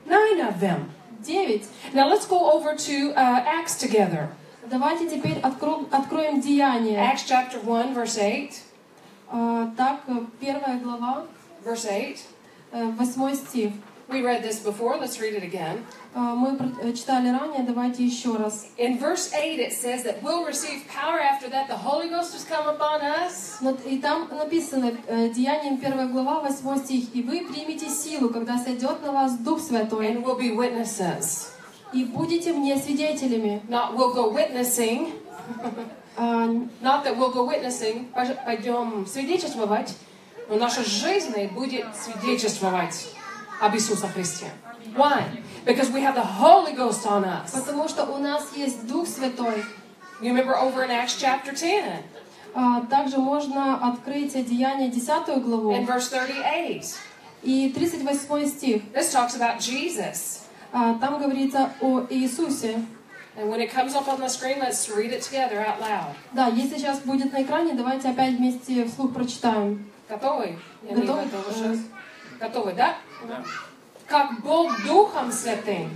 [0.07, 0.91] Nine of them.
[1.21, 1.65] Девять.
[1.93, 4.29] Now let's go over to uh, Acts together.
[4.69, 6.97] Давайте теперь откро- откроем Деяния.
[6.97, 8.61] Acts chapter 1, verse 8.
[9.31, 11.25] Э, Так, э, первая глава,
[11.63, 12.19] Verse 8.
[12.71, 13.73] э, восьмой стих.
[14.07, 15.85] We read this before, let's read it again.
[16.14, 18.66] Э, Мы э, читали ранее, давайте еще раз.
[18.78, 22.44] In verse 8, it says that we'll receive power after that the Holy Ghost has
[22.44, 23.60] come upon us.
[23.84, 27.14] И там написано, э, Деянием первая глава, восьмой стих.
[27.14, 31.48] «И вы примете силу, когда сойдет на вас Дух Святой, And we'll be witnesses.
[31.92, 33.60] и будете мне свидетелями».
[33.68, 35.12] Not we'll go witnessing,
[36.16, 36.46] А,
[36.80, 38.06] not that we'll go witnessing,
[38.46, 39.96] пойдем свидетельствовать,
[40.48, 43.08] но наша жизнь будет свидетельствовать
[43.60, 44.46] об Иисусе Христе.
[44.94, 45.24] Why?
[45.64, 47.52] Because we have the Holy Ghost on us.
[47.52, 49.64] Потому что у нас есть Дух Святой.
[50.20, 52.02] You remember over in Acts chapter 10
[52.54, 56.96] А, Также можно открыть Деяние 10 главу and verse 38.
[57.42, 58.82] и 38 стих.
[58.92, 60.42] This talks about Jesus.
[60.72, 62.84] А, Там говорится о Иисусе.
[63.36, 66.14] And when it comes up on the screen, let's read it together out loud.
[66.32, 69.90] Да, если сейчас будет на экране, давайте опять вместе вслух прочитаем.
[70.08, 70.56] Готовы?
[70.88, 71.22] Готовы?
[71.56, 71.76] Э.
[72.38, 72.94] Готовы, да?
[74.06, 75.90] Как Бог Духом Святым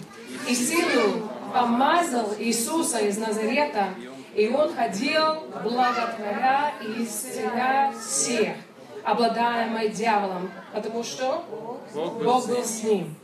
[0.49, 3.89] и силу помазал Иисуса из Назарета,
[4.35, 8.57] и Он ходил, благотворя и исцеляя всех,
[9.05, 11.45] обладаемый дьяволом, потому что
[11.95, 13.15] Бог был с ним.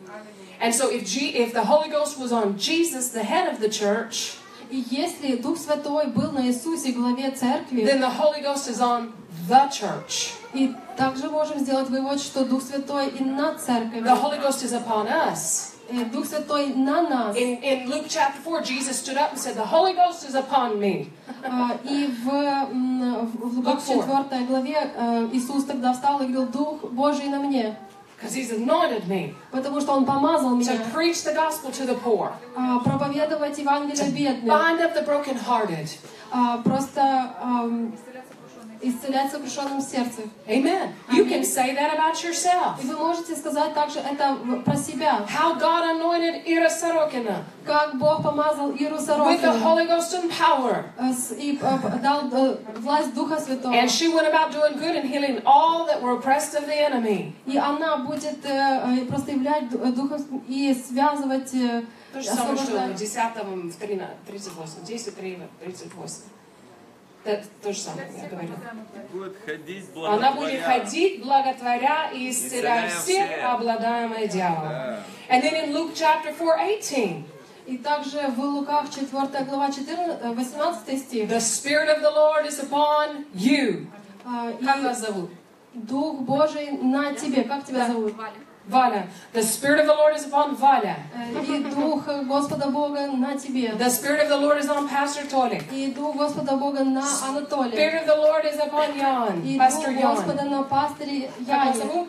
[0.61, 3.69] And so if, G, if the Holy Ghost was on Jesus, the head of the
[3.69, 4.37] church,
[4.71, 9.13] И если Дух Святой был на Иисусе, главе церкви, then the Holy Ghost is on
[9.49, 10.33] the church.
[10.55, 14.73] и также можем сделать вывод, что Дух Святой и на церковь, The Holy Ghost is
[14.73, 15.73] upon us.
[15.91, 17.37] э, Дух Святой на нас.
[17.37, 20.79] In, in Luke chapter 4, Jesus stood up and said, The Holy Ghost is upon
[20.79, 21.11] me.
[21.43, 24.29] А, И в, в Лука Luke four.
[24.31, 27.77] 4 главе э, Иисус тогда встал и говорил, Дух Божий на мне,
[28.17, 31.99] Because he's anointed me потому что Он помазал to меня preach the gospel to the
[32.01, 32.33] poor,
[32.85, 35.89] проповедовать Евангелие бедным, bind up the brokenhearted.
[36.63, 37.29] просто
[38.89, 40.31] исцелять сокрушенным сердцем.
[40.47, 40.93] Amen.
[41.11, 42.83] You can say that about yourself.
[42.83, 48.23] И вы можете сказать также это про себя, How God anointed Ira Sorokina как Бог
[48.23, 50.85] помазал Иру with the Сорокину Holy Ghost and power.
[50.99, 53.73] э, и э, дал э, власть Духа Святого.
[53.73, 57.35] And she went about doing good and healing all that were oppressed of the enemy.
[57.47, 58.41] И она будет
[59.09, 61.51] просто являть Ду- Духом и связывать
[62.13, 62.97] То же самое, что в освобождать.
[62.97, 63.17] 10
[63.75, 66.15] в 13, 38, 10, 3, 38.
[67.63, 68.49] То же самое, я говорю.
[69.13, 73.45] Будет ходить Она будет ходить, благотворя и исцеляя всех, всех.
[73.45, 74.69] обладаемые дьяволом.
[74.69, 74.99] Да.
[75.31, 77.25] And then in Luke chapter 4, 18,
[77.67, 81.31] И также в Луках 4 глава 14, э, 18 стих.
[81.31, 83.87] the Spirit of the Lord is upon you.
[84.27, 85.31] А, Как вас зовут?
[85.73, 87.43] Дух Божий на тебе.
[87.45, 87.87] Как тебя Да.
[87.87, 88.15] зовут?
[88.17, 88.33] Валя.
[89.34, 90.96] The Spirit of the Lord is upon Валя.
[91.16, 93.72] Э, И Дух Господа Бога на тебе.
[93.78, 95.64] The Spirit of the Lord is on Pastor Толик.
[95.72, 97.72] И Дух Господа Бога на Анатолия.
[97.72, 100.16] Spirit of the Lord is upon Jan, И Pastor Дух Jan.
[100.16, 101.80] Господа на пастыре Как вас Яне.
[101.80, 102.08] зовут?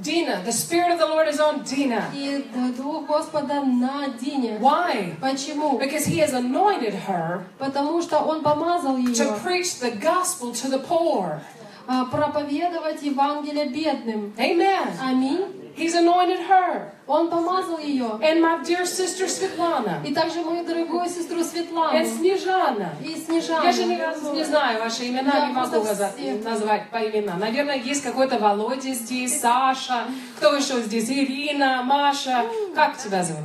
[0.00, 0.42] Dina.
[0.44, 2.10] The Spirit of the Lord is on Dina.
[2.14, 4.58] И э, Дух Господа на Дине.
[4.60, 5.16] Why?
[5.20, 5.78] Почему?
[5.78, 10.68] Because He has anointed her Потому что Он помазал to ее preach the gospel to
[10.68, 11.42] the poor.
[11.87, 14.33] А, проповедовать Евангелие бедным.
[14.37, 14.87] Amen.
[15.01, 15.61] Аминь.
[15.77, 16.89] He's anointed her.
[17.05, 18.05] Он помазал ее.
[18.21, 20.01] And my dear sister Svetlana.
[20.05, 21.97] И также мою дорогую сестру Светлану.
[21.97, 22.89] And Снежана.
[23.03, 23.65] И Снежану.
[23.65, 26.43] Я же ни разу не знаю ваши имена, Я не могу всех.
[26.45, 27.39] назвать по именам.
[27.39, 30.05] Наверное, есть какой-то Володя здесь, Саша.
[30.37, 31.09] Кто еще здесь?
[31.09, 32.45] Ирина, Маша.
[32.73, 33.43] Как тебя зовут?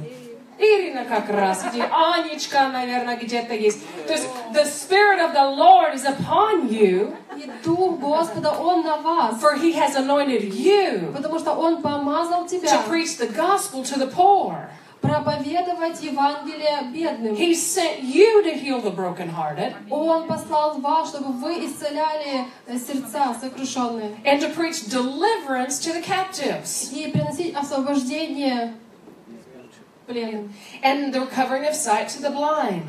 [0.61, 3.80] Ирина как раз, иди, Анечка, наверное, где-то есть.
[4.06, 8.98] То есть, the Spirit of the Lord is upon you, И Дух Господа, Он на
[8.98, 9.40] вас.
[9.40, 13.98] for He has anointed you Потому что Он помазал тебя to preach the gospel to
[13.98, 14.68] the poor.
[15.00, 17.34] проповедовать Евангелие бедным.
[17.34, 23.34] He sent you to heal the brokenhearted Он послал вас, чтобы вы исцеляли э, сердца
[23.40, 28.74] сокрушенные and to preach deliverance to the captives и приносить освобождение
[30.11, 30.52] пленным.
[30.82, 32.84] and the recovering of sight to the blind,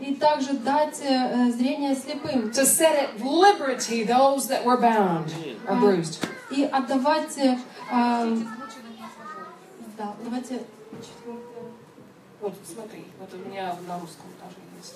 [0.00, 2.50] И также дать э, зрение слепым.
[2.52, 5.32] to set at liberty those that were bound
[5.68, 6.26] or bruised.
[6.50, 7.36] И отдавать...
[7.38, 7.56] э,
[7.90, 8.46] эм,
[9.96, 10.60] да, давайте...
[12.40, 14.94] Вот смотри, вот у меня на русском тоже есть.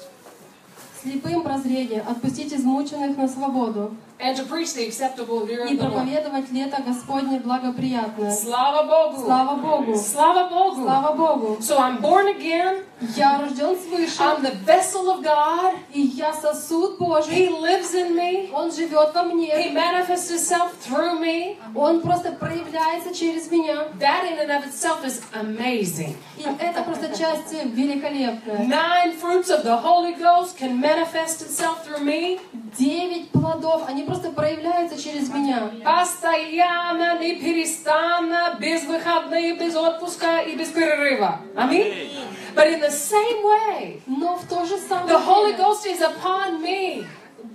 [1.02, 5.88] Слепым прозрение, отпустить измученных на свободу And to preach the acceptable year и of the
[5.88, 6.04] Lord.
[6.04, 8.30] проповедовать лето Господне благоприятное.
[8.30, 9.22] Слава Богу!
[9.24, 9.96] Слава Богу!
[9.96, 10.82] Слава Богу!
[10.82, 11.56] Слава Богу!
[11.60, 12.84] So I'm born again.
[13.16, 15.72] Я рожден свыше, I'm the vessel of God.
[15.94, 17.48] и я сосуд He Божий.
[17.48, 18.50] lives in me.
[18.52, 19.72] Он живет во He мне.
[19.72, 21.56] manifests Himself through me.
[21.74, 23.88] Он просто проявляется через меня.
[23.98, 26.14] That in and of itself is amazing.
[26.36, 28.66] И это просто часть великолепная.
[28.66, 32.38] Nine fruits of the Holy Ghost can manifest itself through me.
[32.76, 35.70] Девять плодов, они просто проявляются через меня.
[35.84, 41.40] Постоянно, неперестанно, без выходных, без отпуска и без перерыва.
[41.54, 42.11] Аминь.
[42.54, 46.61] But in the same way, Но в то же самое the Holy Ghost is upon
[46.61, 47.06] me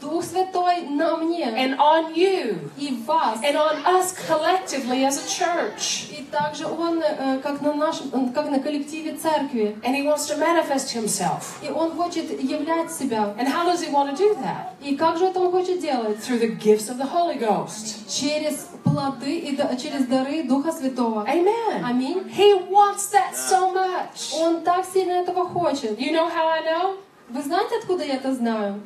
[0.01, 3.39] Дух Святой на мне and on you и в вас.
[3.43, 6.09] and on us collectively as a church.
[6.11, 9.77] И также Он, э, как на нашем, э, как на коллективе церкви.
[9.83, 11.63] And He wants to manifest Himself.
[11.63, 13.33] И Он хочет являть себя.
[13.39, 14.73] And how does He want to do that?
[14.83, 16.17] И как же это Он хочет делать?
[16.19, 18.07] Through the gifts of the Holy Ghost.
[18.09, 21.25] Через плоды и да- через дары Духа Святого.
[21.27, 21.83] Amen.
[21.83, 22.23] Аминь.
[22.35, 24.33] He wants that so much.
[24.39, 25.97] Он так сильно этого хочет.
[25.99, 26.97] You know how I know?
[27.29, 28.81] Вы знаете, откуда я это знаю?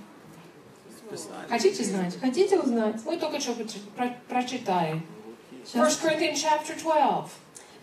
[1.50, 2.20] Хотите знать?
[2.20, 2.96] Хотите узнать?
[3.06, 5.02] Мы только что прочи- про- прочитали.
[5.64, 6.00] 1 Сейчас.
[6.04, 7.32] Corinthians chapter 12.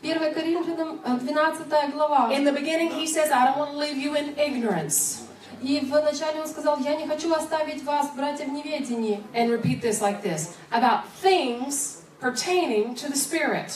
[0.03, 2.31] 1 Коринфянам э, 12 глава.
[2.33, 5.23] In the beginning, he says, I don't want to leave you in ignorance.
[5.63, 9.23] И вначале он сказал, я не хочу оставить вас, братья, в неведении.
[9.35, 13.73] And repeat this like this about things pertaining to the Spirit.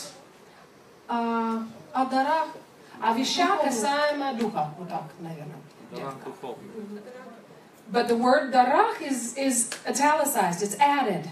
[1.08, 2.48] А, о дарах
[3.02, 4.74] О вещах касаемо Духа.
[4.78, 5.56] Вот так, наверное.
[7.92, 11.28] But the word дарах is, is italicized, it's added.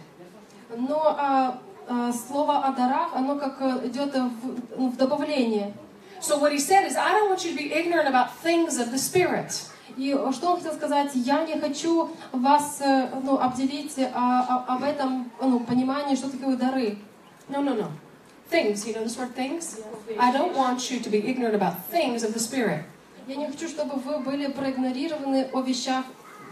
[0.76, 5.72] Но а, а, слово о дарах, оно как э, идет в, ну, в добавление.
[6.20, 8.90] So what he said is, I don't want you to be ignorant about things of
[8.90, 9.70] the Spirit.
[9.96, 11.12] И что он хотел сказать?
[11.14, 16.56] Я не хочу вас э, ну, обделить а, а- об этом ну, понимании, что такое
[16.56, 16.98] дары.
[17.48, 17.88] No, no, no.
[18.50, 19.80] Things, you know this word things?
[20.18, 22.84] I don't want you to be ignorant about things of the Spirit.
[23.26, 26.04] Я не хочу, чтобы вы были проигнорированы о вещах.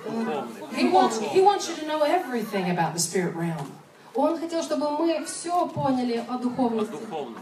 [0.06, 0.43] э,
[0.76, 3.72] He wants, he wants you to know everything about the spirit realm.
[4.14, 6.93] Он хотел, чтобы мы все поняли о духовности.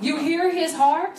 [0.01, 1.17] You hear his heart?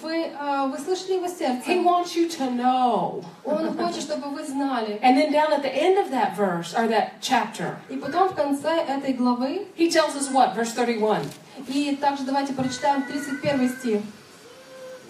[0.00, 1.82] Вы, э, вы слышали его He сердце?
[1.82, 3.24] wants you to know.
[3.44, 5.00] Он хочет, чтобы вы знали.
[5.02, 8.34] And then down at the end of that verse, or that chapter, И потом в
[8.36, 10.54] конце этой главы, he tells us what?
[10.54, 11.22] Verse 31.
[11.66, 14.02] и также давайте прочитаем 31 стих.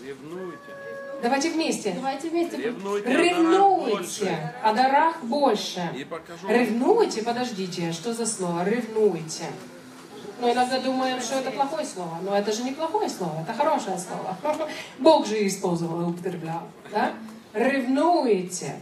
[0.02, 0.65] Ревнуйте.
[1.21, 1.93] Давайте вместе.
[1.93, 2.57] Давайте вместе.
[2.57, 4.25] Ревнуйте о дарах больше.
[4.25, 6.05] Ревнуйте о дарах больше.
[6.09, 8.63] Покажу Ревнуйте, подождите, что за слово?
[8.63, 9.45] Ревнуйте.
[10.39, 12.19] Но иногда думаем, что это плохое слово.
[12.21, 14.37] Но это же не плохое слово, это хорошее слово.
[14.99, 16.61] Бог же использовал и употреблял.
[16.91, 17.13] Да?
[17.53, 18.75] Ревнуйте.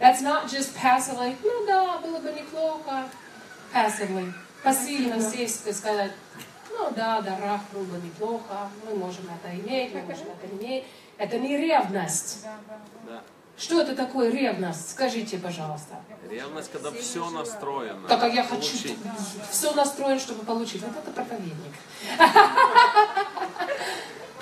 [0.00, 3.04] That's not just passively, ну да, было бы неплохо.
[3.72, 4.32] Passively.
[4.64, 6.12] Пассивно сесть и сказать,
[6.70, 10.84] ну да, дарах было бы неплохо, мы можем это иметь, мы можем это иметь.
[11.18, 12.44] Это не ревность.
[13.06, 13.22] Да.
[13.56, 14.90] Что это такое ревность?
[14.90, 16.00] Скажите, пожалуйста.
[16.28, 18.08] Ревность, когда все настроено.
[18.08, 18.76] Так, а я хочу
[19.50, 20.82] все настроен, чтобы получить.
[20.82, 21.74] Вот это проповедник.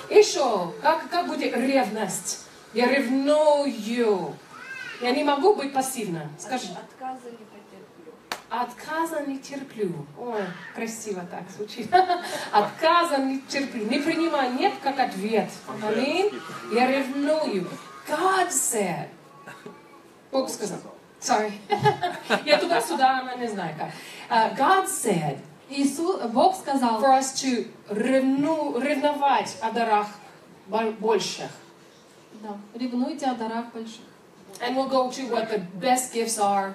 [0.09, 2.45] Еще, как, как будет ревность?
[2.73, 4.35] Я ревную.
[5.01, 6.29] Я не могу быть пассивна.
[6.39, 6.67] Скажи.
[6.67, 7.50] Потерплю.
[8.51, 10.05] Отказа не терплю.
[10.19, 10.43] Ой,
[10.75, 11.89] красиво так звучит.
[12.51, 13.85] Отказа не терплю.
[13.89, 15.49] Не принимай нет как ответ.
[15.81, 16.29] Аминь.
[16.73, 17.65] Я ревную.
[18.09, 19.07] God said.
[20.33, 20.79] Бог сказал.
[21.21, 21.53] Sorry.
[22.45, 23.91] Я туда-сюда, она не знаю как.
[24.29, 25.37] Uh, God said
[25.69, 30.07] Иисус, Бог сказал, for us to ревну, ревновать о дарах
[30.67, 31.49] бо- больших.
[32.41, 34.01] да, ревнуйте о дарах больших.
[34.59, 36.73] And we'll go to what the best gifts are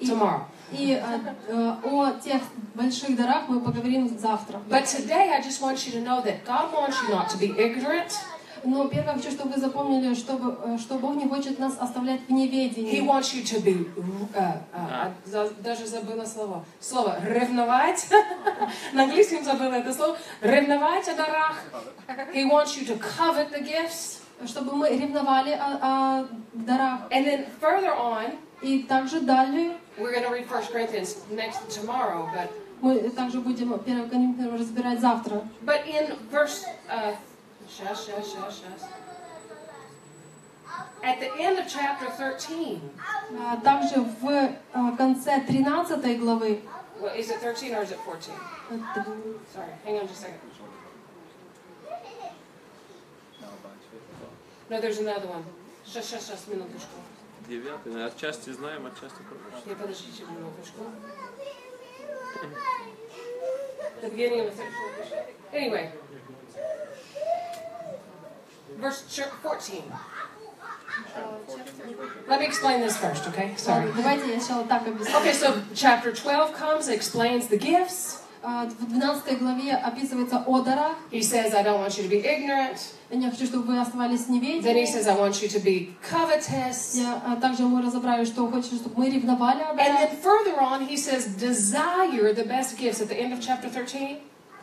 [0.00, 0.46] tomorrow.
[0.72, 2.42] И э, э, о тех
[2.74, 4.60] больших дарах мы поговорим завтра.
[4.68, 7.54] But today I just want you to know that God wants you not to be
[7.56, 8.12] ignorant.
[8.64, 12.30] Но первое хочу, чтобы вы запомнили, чтобы, э, что Бог не хочет нас оставлять в
[12.30, 13.00] He неведении.
[13.06, 13.86] wants you to be,
[14.34, 18.08] uh, uh, за- даже забыла слово, слово ревновать.
[18.92, 20.16] На английском забыла это слово.
[20.40, 21.62] Ревновать о дарах.
[22.34, 24.22] He wants you to covet the gifts.
[24.46, 27.02] Чтобы мы ревновали о, о дарах.
[27.10, 32.28] And then further on, И также далее we're going to read 1 Corinthians next tomorrow,
[32.34, 32.50] but
[32.80, 35.42] мы также будем 1 Коринфянам разбирать завтра.
[35.64, 37.14] but in verse uh,
[37.68, 38.88] shush, shush, shush, shush.
[41.02, 42.80] At the end of chapter 13,
[43.38, 46.60] А Также в а, конце 13 главы
[47.00, 48.34] well, is it 13 or is it 14?
[48.70, 48.78] э,
[49.52, 50.40] Sorry, hang on just a second.
[54.68, 55.44] No, there's another one.
[55.84, 56.98] Сейчас, сейчас, сейчас, минуточку.
[57.47, 58.05] Девятый.
[58.05, 59.69] Отчасти знаем, отчасти пропустим.
[59.69, 60.85] Не, подождите минуточку.
[64.01, 65.91] The beginning of the third Anyway.
[68.77, 69.83] Verse ch- 14.
[72.27, 73.53] Let me explain this first, okay?
[73.57, 73.85] Sorry.
[73.85, 75.15] Ладно, Давайте я сначала так объясню.
[75.17, 78.21] Okay, so chapter 12 comes, explains the gifts.
[78.45, 80.95] А, В 12 главе описывается о дарах.
[81.11, 82.79] He says, I don't want you to be ignorant.
[83.11, 84.85] Я хочу, чтобы вы оставались Then he неведомыми.
[84.85, 86.95] says, I want you to be covetous.
[86.95, 89.99] Я, а, также мы разобрали, что хочет, чтобы мы ревновали о And дарах.
[89.99, 94.17] then further on, he says, desire the best gifts at the end of chapter 13.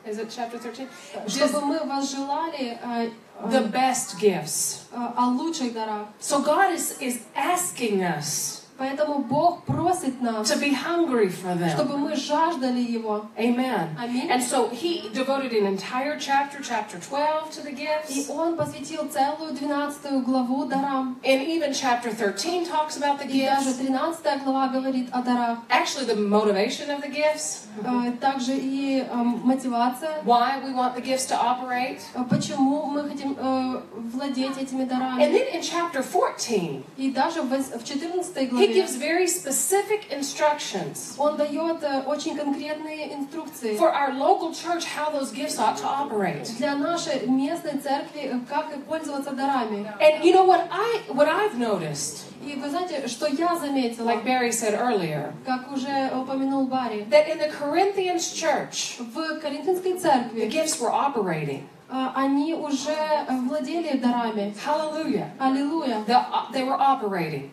[0.06, 0.88] Is it chapter 13?
[1.28, 3.06] Чтобы мы возжелали а,
[3.40, 4.86] а, The best gifts.
[4.92, 6.06] а, о лучших дарах.
[6.20, 11.68] So God is, is asking us Поэтому Бог просит нас, to be hungry for them.
[11.74, 13.26] чтобы мы жаждали Его.
[13.36, 13.88] Amen.
[13.98, 14.30] Аминь.
[14.30, 18.30] And so he devoted an entire chapter, chapter 12, to the И gifts.
[18.30, 21.16] Он посвятил целую 12 главу дарам.
[21.24, 23.88] And even chapter 13 talks about the И даже gifts.
[24.22, 25.59] 13 глава говорит о дарах.
[25.68, 30.22] Actually, the motivation of the gifts, А, Также и а, мотивация.
[30.24, 32.00] why we want the gifts to operate.
[32.14, 33.80] А Почему мы хотим э,
[34.12, 35.22] владеть этими And дарами?
[35.24, 40.11] then in chapter 14, И даже в вос- в 14 he главе gives very specific
[40.11, 45.76] instructions он дает э, очень конкретные инструкции for our local church how those gifts ought
[45.76, 46.44] to operate.
[46.59, 49.86] для нашей местной церкви, э, как и пользоваться дарами.
[50.00, 54.24] And you know what I what I've noticed, И вы знаете, что я заметила, like
[54.24, 60.00] Barry said earlier, как уже упомянул Барри, that in the Corinthians church, в Коринфянской the
[60.00, 61.64] церкви gifts were operating.
[61.90, 64.54] э, они уже э, владели дарами.
[64.64, 65.30] Hallelujah.
[65.38, 66.04] Аллилуйя.
[66.06, 67.50] The, they were operating.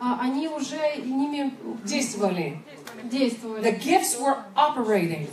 [0.00, 1.52] А Они уже ними
[1.84, 2.58] Действовали.
[3.04, 3.80] The действовали.
[3.80, 5.28] gifts were operating.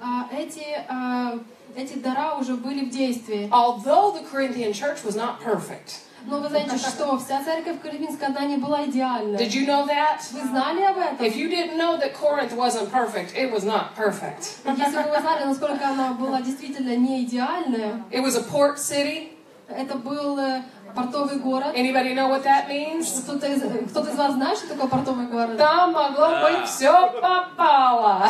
[0.00, 1.38] А Эти, э,
[1.76, 3.48] эти дара уже были в действии.
[3.52, 6.00] Although the Corinthian church was not perfect.
[6.26, 9.38] Но вы знаете, что вся церковь Коринфянская, она не была идеальной.
[9.38, 10.18] Did you know that?
[10.32, 11.24] Вы знали об этом?
[11.26, 14.58] If you didn't know that Corinth wasn't perfect, it was not perfect.
[14.64, 19.32] Если бы вы знали, насколько она была действительно не идеальная, It was a port city.
[19.68, 20.62] это был э,
[20.94, 21.74] портовый город.
[21.76, 23.22] Anybody know what that means?
[23.22, 23.60] Кто-то из,
[23.90, 25.56] кто-то из вас знает, что такое портовый город?
[25.56, 28.28] Там могло быть все попало.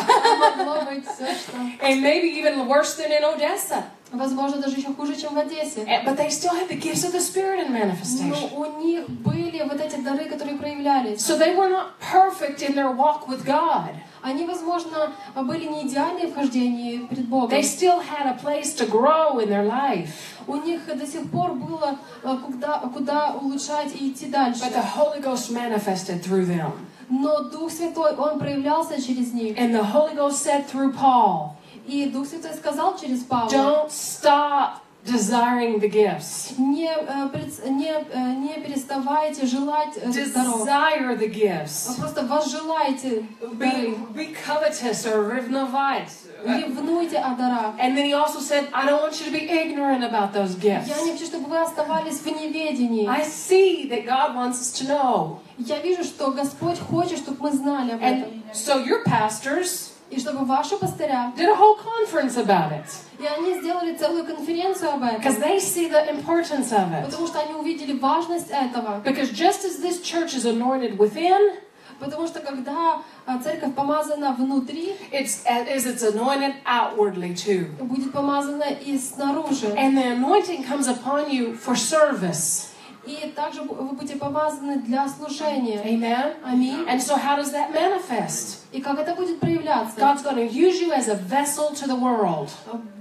[0.57, 1.57] Могло быть все, что...
[1.85, 3.83] And maybe even worse than in Odessa.
[4.11, 5.85] Возможно, даже еще хуже, чем в Одессе.
[5.85, 8.49] Eh, But they still had the gifts of the Spirit in Но manifestation.
[8.55, 11.19] у них были вот эти дары, которые проявлялись.
[11.19, 13.91] So they were not perfect in their walk with God.
[14.21, 17.49] Они, возможно, были не идеальны в хождении перед Богом.
[17.49, 20.09] They still had a place to grow in their life.
[20.47, 24.61] У них до сих пор было э, куда, куда улучшать и идти дальше.
[24.61, 26.71] But the Holy Ghost manifested through them.
[27.09, 29.57] Но Дух Святой, Он проявлялся через них.
[29.57, 31.55] And the Holy Ghost said through Paul,
[31.87, 36.54] И Дух Святой сказал через Павла, don't stop desiring the gifts.
[36.58, 41.98] не, э, пред- не, э, не переставайте желать э, даров, Desire the а gifts.
[41.98, 43.96] просто возжелайте Be, дары.
[44.14, 46.08] be covetous or revnovite.
[46.44, 47.74] Ревнуйте о дарах.
[47.78, 50.88] And then he also said, I don't want you to be ignorant about those gifts.
[50.88, 53.06] Я не хочу, чтобы вы оставались в неведении.
[53.08, 55.38] I see that God wants us to know.
[55.58, 58.24] Я вижу, что Господь хочет, чтобы мы знали об этом.
[58.24, 62.84] And so your pastors И чтобы ваши пастыря, did a whole conference about it.
[63.18, 65.42] и они сделали целую конференцию об Because этом.
[65.42, 67.04] they see the importance of it.
[67.06, 69.00] Потому что они увидели важность этого.
[69.04, 71.56] Because just as this church is anointed within,
[72.00, 77.68] Потому что когда а, церковь помазана внутри, it's as it's anointed outwardly too.
[77.78, 79.68] будет помазана и снаружи.
[79.76, 82.67] And the anointing comes upon you for service.
[83.09, 85.81] И также бу- вы будете помазаны для служения.
[85.83, 86.35] Amen.
[86.45, 86.85] Аминь.
[86.87, 88.57] And so how does that manifest?
[88.71, 89.99] И как это будет проявляться?
[89.99, 92.49] God's going to use you as a vessel to the world.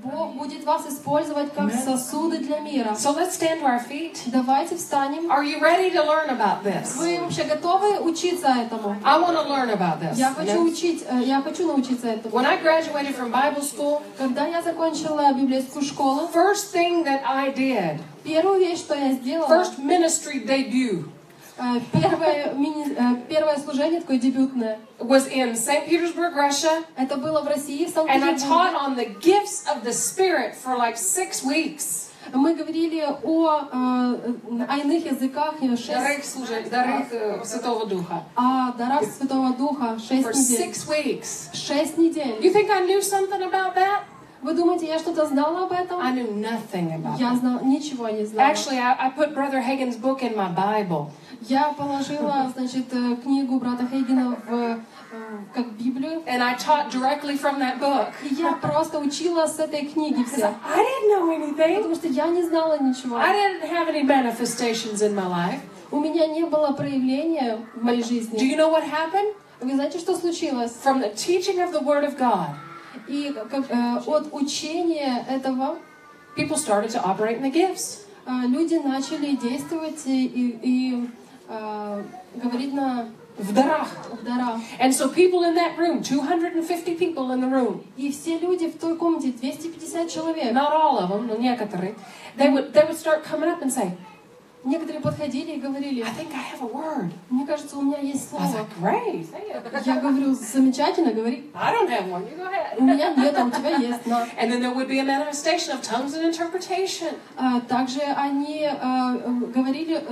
[0.02, 1.84] Бог будет вас использовать как Amen.
[1.84, 2.92] сосуды для мира.
[2.96, 4.16] So let's stand to our feet.
[4.26, 5.30] Давайте встанем.
[5.30, 6.96] Are you ready to learn about this?
[6.96, 8.96] Вы вообще готовы учиться этому?
[9.04, 10.16] I want to learn about this.
[10.16, 12.34] Я хочу учить, э, я хочу научиться этому.
[12.34, 17.52] When I graduated from Bible school, Когда я закончила библейскую школу, first thing that I
[17.52, 17.98] did,
[18.28, 21.04] первую вещь, что я сделала, first ministry debut,
[21.58, 25.88] э, первое, мини- э, первое служение такое дебютное, was in St.
[25.88, 28.78] Petersburg, Russia, это было в России, в and I taught Санкт-Петербурге.
[28.84, 32.04] on the gifts of the Spirit for like six weeks.
[32.34, 38.22] Мы говорили о, э, о иных языках Дарых, шесть, служи- дарых э, Святого Духа.
[38.36, 40.68] о дарах Святого Духа For шесть недель.
[40.68, 41.54] six weeks.
[41.54, 42.36] Шесть недель.
[42.42, 44.02] You think I knew something about that?
[44.42, 46.00] Вы думаете, я что-то знала об этом?
[46.00, 47.40] I knew nothing about Я it.
[47.40, 48.50] знала, ничего не знала.
[48.50, 51.10] Actually, I, I put Brother Hagen's book in my Bible.
[51.42, 54.78] Я положила, значит, э, книгу брата Хейгена в, э,
[55.54, 56.22] как Библию.
[56.26, 58.08] And I taught directly from that book.
[58.28, 60.46] И я просто учила с этой книги все.
[60.64, 61.76] I didn't know anything.
[61.76, 63.16] Потому что я не знала ничего.
[63.18, 65.60] I didn't have any manifestations in my life.
[65.90, 68.38] У меня не было проявления в моей Do жизни.
[68.38, 69.34] you know what happened?
[69.60, 70.72] Вы знаете, что случилось?
[70.84, 72.50] From the teaching of the Word of God,
[73.06, 75.76] И как, э, от учения этого
[76.36, 78.04] people started to operate in the gifts.
[78.26, 81.08] э, люди начали действовать и, и- и,
[81.48, 82.02] э,
[82.34, 83.08] говорить на
[83.38, 83.88] В дарах.
[84.20, 84.60] в дарах.
[84.80, 88.78] And so people in that room, 250 people in the room, И все люди в
[88.78, 91.94] той комнате, 250 человек, not all of them, но некоторые,
[92.36, 93.92] they would, they would start coming up and say,
[94.64, 97.10] некоторые подходили и говорили, I think I have a word.
[97.30, 98.58] мне кажется, у меня есть I was слово.
[98.58, 99.30] like, great.
[99.30, 101.50] say it." Я говорю, замечательно, говори.
[101.54, 102.22] I don't have one.
[102.24, 102.76] You go ahead.
[102.78, 104.06] У меня нет, а у тебя есть.
[104.06, 104.22] На.
[104.40, 107.14] And then there would be a manifestation of tongues and interpretation.
[107.36, 109.16] А, Также они э,
[109.54, 110.02] говорили,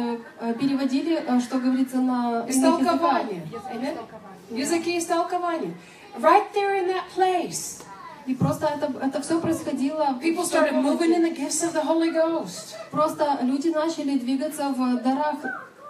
[0.41, 2.45] э, переводили, э, что говорится на.
[2.49, 3.43] Истолкование.
[4.51, 5.73] Языки истолкования.
[6.19, 7.83] Right there in that place.
[8.27, 10.19] И просто это, это все происходило.
[10.21, 12.75] People started moving in the gifts of the Holy Ghost.
[12.91, 15.37] Просто люди начали двигаться в дарах.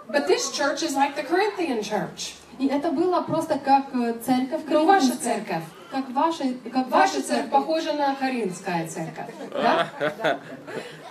[0.07, 2.35] But this church is like the Corinthian church.
[2.59, 5.63] И это было просто как э, церковь Ну, ваша церковь.
[5.91, 7.49] Как ваша, как Ваша ваша церковь церковь.
[7.51, 9.27] похожа на Коринфская церковь.
[9.53, 9.87] Да?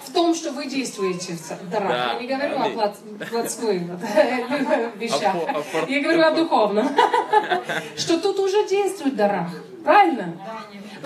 [0.04, 1.88] В том, что вы действуете в дарах.
[1.88, 2.12] Да.
[2.12, 2.88] Я не говорю о
[3.30, 4.00] плотской вот,
[4.96, 5.34] вещах.
[5.88, 6.88] Я говорю о духовном.
[7.96, 9.48] Что тут уже действует в дарах.
[9.84, 10.36] Правильно?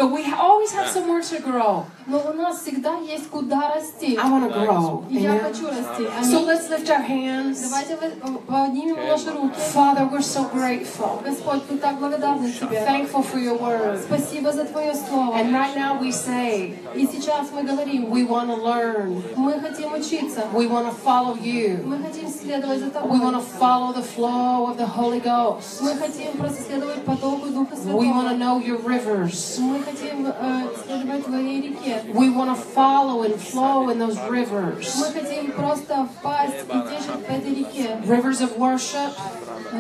[0.01, 1.85] But we always have somewhere to grow.
[2.07, 4.17] Но у нас всегда есть куда расти.
[4.17, 5.05] I want to grow.
[5.11, 5.41] И я Amen.
[5.43, 6.05] хочу расти.
[6.23, 6.47] So Аминь.
[6.49, 7.69] let's lift our hands.
[7.69, 9.55] Давайте вы- э, поднимем наши руки.
[9.75, 11.21] Father, we're so grateful.
[11.23, 12.79] Господь, мы так благодарны Тебе.
[12.87, 14.01] Thankful for your word.
[14.03, 15.37] Спасибо за Твое Слово.
[15.37, 19.23] And right now we say, И сейчас мы говорим, we want to learn.
[19.37, 20.45] мы хотим учиться.
[20.55, 21.83] We want to follow you.
[21.85, 23.19] Мы хотим следовать за We Тобой.
[23.21, 25.83] want to follow the flow of the Holy Ghost.
[25.83, 28.39] Мы хотим просто следовать потоку Духа We want to Святого.
[28.39, 29.59] know your rivers.
[29.61, 32.03] Мы хотим э, следовать Твоей реке.
[32.15, 34.95] We want to follow and flow in those rivers.
[34.99, 38.01] Мы хотим просто впасть и течь в этой реке.
[38.07, 39.11] Rivers of worship,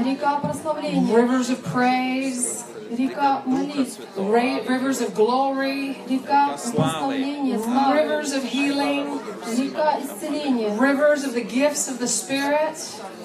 [0.04, 8.32] Река прославления, rivers of praise, река молитв, ra- rivers of glory, река прославления, славы, rivers
[8.32, 9.20] of healing,
[9.56, 12.76] река исцеления, rivers of the gifts of the Spirit.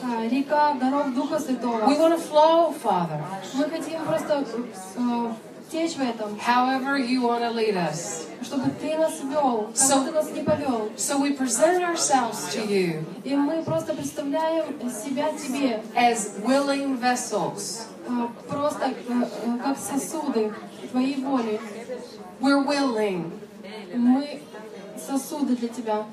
[0.03, 1.85] а, река даров Духа Святого.
[1.87, 3.21] We want to flow, Father,
[3.53, 4.45] Мы хотим просто
[4.97, 5.31] э,
[5.71, 8.23] течь в этом, however you want to lead us.
[8.43, 10.89] чтобы Ты нас вел, как So- Ты нас не повел.
[10.97, 17.83] So we present ourselves to you И мы просто представляем себя Тебе, as willing vessels.
[18.07, 20.53] э, просто э, э, как сосуды
[20.91, 21.59] Твоей воли.
[22.39, 23.31] We're willing.
[23.95, 24.41] Мы
[25.07, 26.05] сосуды для Тебя.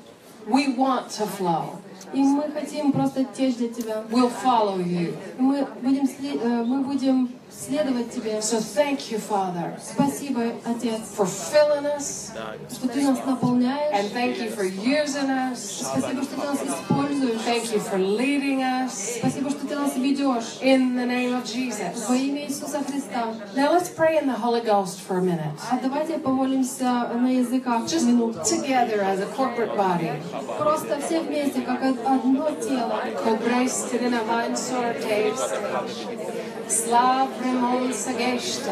[0.47, 1.75] We want to flow.
[2.13, 4.03] И мы хотим просто течь для Тебя.
[4.09, 5.15] We'll follow you.
[5.37, 6.07] Мы будем,
[6.67, 7.29] мы будем
[7.67, 8.39] следовать Тебе.
[8.39, 12.31] So thank you, Father, Спасибо, Отец, for filling us,
[12.71, 13.93] что Ты нас наполняешь.
[13.93, 15.57] and thank you for using us.
[15.81, 17.41] Спасибо, что Ты нас используешь.
[17.45, 20.57] Thank you for leading us Спасибо, что Ты нас ведешь.
[20.61, 22.07] in the name of Jesus.
[22.07, 23.33] Во имя Иисуса Христа.
[23.55, 25.59] Now let's pray in the Holy Ghost for a minute.
[25.71, 28.39] А давайте помолимся на языках Just минуту.
[28.39, 30.11] together as a corporate body.
[30.57, 33.01] Просто все вместе, как одно тело.
[33.23, 34.23] Kobreistirina
[37.45, 38.71] memnunsa geçti.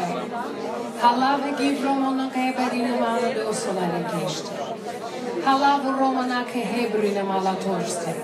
[1.00, 4.52] Hala ve Givromon'a kebedine mağladı usulara geçti.
[5.44, 8.14] Hala ve Roman'a kehebrine mağla torste.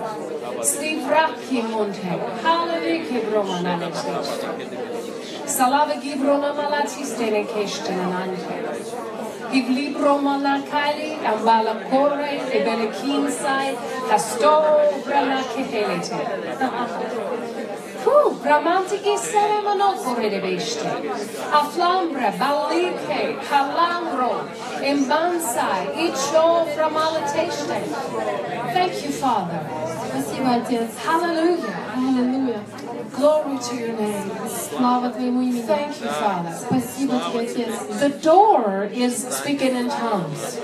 [0.63, 2.19] Stivrak kimunte.
[2.43, 4.13] Hala ve Givromon'a geçti.
[5.47, 7.95] Sala ve Givrona mağla tistene geçti.
[9.53, 13.75] Div libro malakali, ambala corre, e bele kinsai,
[14.11, 14.63] casto,
[15.07, 16.17] brana kehelete.
[18.03, 20.89] Fu, bramantiki sere monokore de beste.
[21.51, 24.33] Aflambra, balike, kalangro,
[24.83, 27.79] imbansai, icho framalateste.
[28.73, 29.61] Thank you, Father.
[30.11, 30.91] Спасибо, Отец.
[31.05, 31.79] Hallelujah.
[31.97, 32.61] Аллилуйя.
[33.17, 34.31] Glory to your name.
[34.49, 35.63] Слава Твоему имени.
[35.63, 36.53] Thank you, Father.
[36.57, 38.01] Спасибо Тебе, Отец.
[38.01, 40.59] The door is speaking in tongues.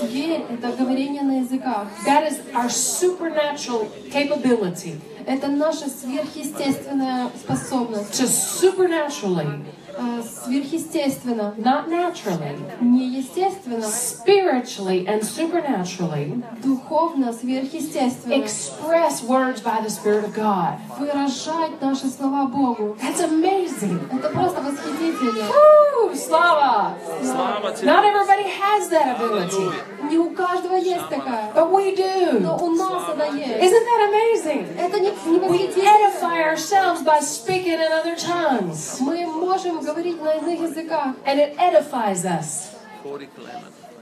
[0.00, 1.88] Дверь— это говорение на языках.
[2.06, 8.12] That is our supernatural capability Это наша сверхъестественная способность.
[8.20, 9.64] to supernaturally,
[9.97, 18.33] А, Сверхъестественно, not naturally, неестественно, spiritually and supernaturally духовно, сверхъестественно.
[18.33, 20.77] express words by the Spirit of God.
[20.99, 22.95] Выражать наши слова Богу.
[23.01, 23.99] That's amazing.
[24.11, 25.45] Это просто восхитительно.
[25.49, 26.13] Woo!
[26.13, 26.93] Slava!
[27.23, 27.87] Слава тебе!
[27.87, 29.71] Not everybody has that ability,
[30.09, 32.39] Не у каждого есть такая, but we do.
[32.39, 33.63] но у нас она есть.
[33.63, 34.77] Isn't that amazing?
[34.79, 35.89] Это не, не We восхитительно.
[35.89, 41.14] edify ourselves by speaking in other tongues, Мы можем говорить на иных языках.
[41.26, 42.70] and it edifies us.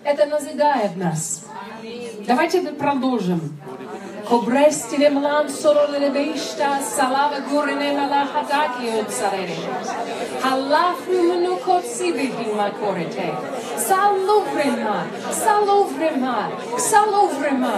[0.04, 1.44] Это назидает нас.
[2.26, 3.58] Давайте продолжим.
[4.28, 9.56] Kobresti dem lam sorol le beishta salava gurine la hadaki o utsarene.
[10.42, 13.28] Halafru nu kotsi bihin ma korete.
[13.86, 14.98] Salovrema,
[15.42, 16.36] salovrema,
[16.90, 17.76] salovrema.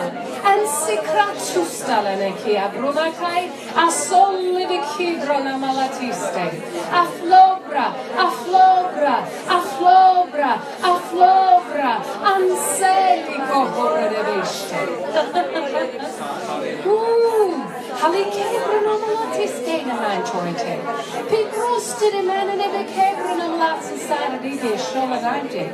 [0.53, 3.43] En sikrat sustalene ki abruna kai
[3.87, 6.47] asolli di kidrona malatiste.
[7.03, 7.87] Aflobra,
[8.27, 9.16] aflobra,
[9.59, 10.53] aflobra,
[10.93, 11.93] aflobra.
[12.35, 14.81] Anselico horre de beishta.
[18.05, 20.74] Halicebrunum latis deganau troi te.
[21.31, 25.65] Pi prostid imen yn efo cebrunum latis ar yr iddi siol yn awdi.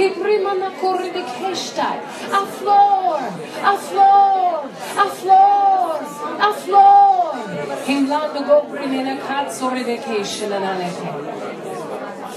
[0.00, 2.02] Hi bryman na cwrdd i ceisdau.
[2.40, 3.24] A fflor,
[3.72, 4.68] a fflor,
[5.04, 6.06] a fflor,
[6.48, 7.42] a fflor.
[7.88, 11.18] Hyn land o gobrin yn y cadsorid y ceisio yn aneche.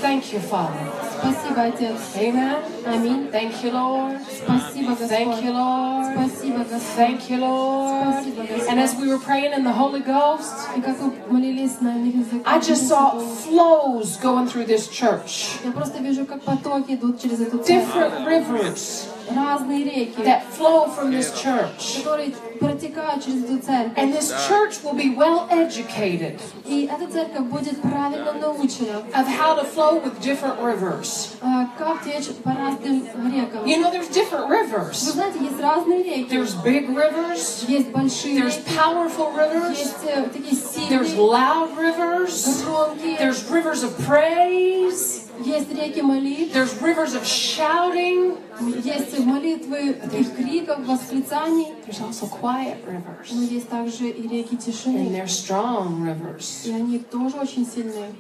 [0.02, 1.01] Thank you, Father.
[1.22, 1.98] Спасибо, Отец.
[2.16, 2.58] Amen.
[2.86, 3.30] Аминь.
[3.32, 4.20] Thank you, Lord.
[4.44, 5.54] Спасибо, Thank you, Господь.
[5.54, 6.14] Lord.
[6.14, 6.98] Спасибо, Господь.
[6.98, 8.14] Thank you, Lord.
[8.14, 8.68] Спасибо, Господь.
[8.70, 12.16] And as we were praying in the Holy Ghost, И как мы молились на иных
[12.16, 15.60] языках, I just saw flows going through this church.
[15.64, 17.86] я просто вижу, как потоки идут через эту церковь.
[17.94, 21.97] Different rivers Разные реки, that flow from this church.
[21.99, 23.99] которые протекают через эту церковь.
[23.99, 29.55] And this church will be well educated И эта церковь будет правильно научена, of how
[29.57, 31.35] to flow with different rivers.
[31.43, 33.03] а, как течь по разным
[33.33, 33.65] рекам.
[33.65, 34.95] You know, there's different Вы rivers.
[34.95, 36.29] знаете, есть разные реки.
[36.31, 40.53] There's big rivers, Есть большие there's реки, powerful rivers, есть э, такие
[40.89, 47.25] there's сильные, loud rivers, громкие, there's rivers of praise, есть реки молитв, there's rivers of
[47.25, 48.39] shouting,
[48.83, 53.29] есть молитвы таких криков, восклицаний, there's also quiet rivers.
[53.33, 55.11] но есть также и реки And тишины.
[55.13, 56.67] they're strong rivers.
[56.67, 58.13] И они тоже очень сильные.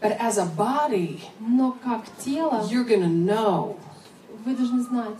[0.00, 3.76] But as a body, Но как тело, you're going to know,
[4.44, 5.16] вы должны знать,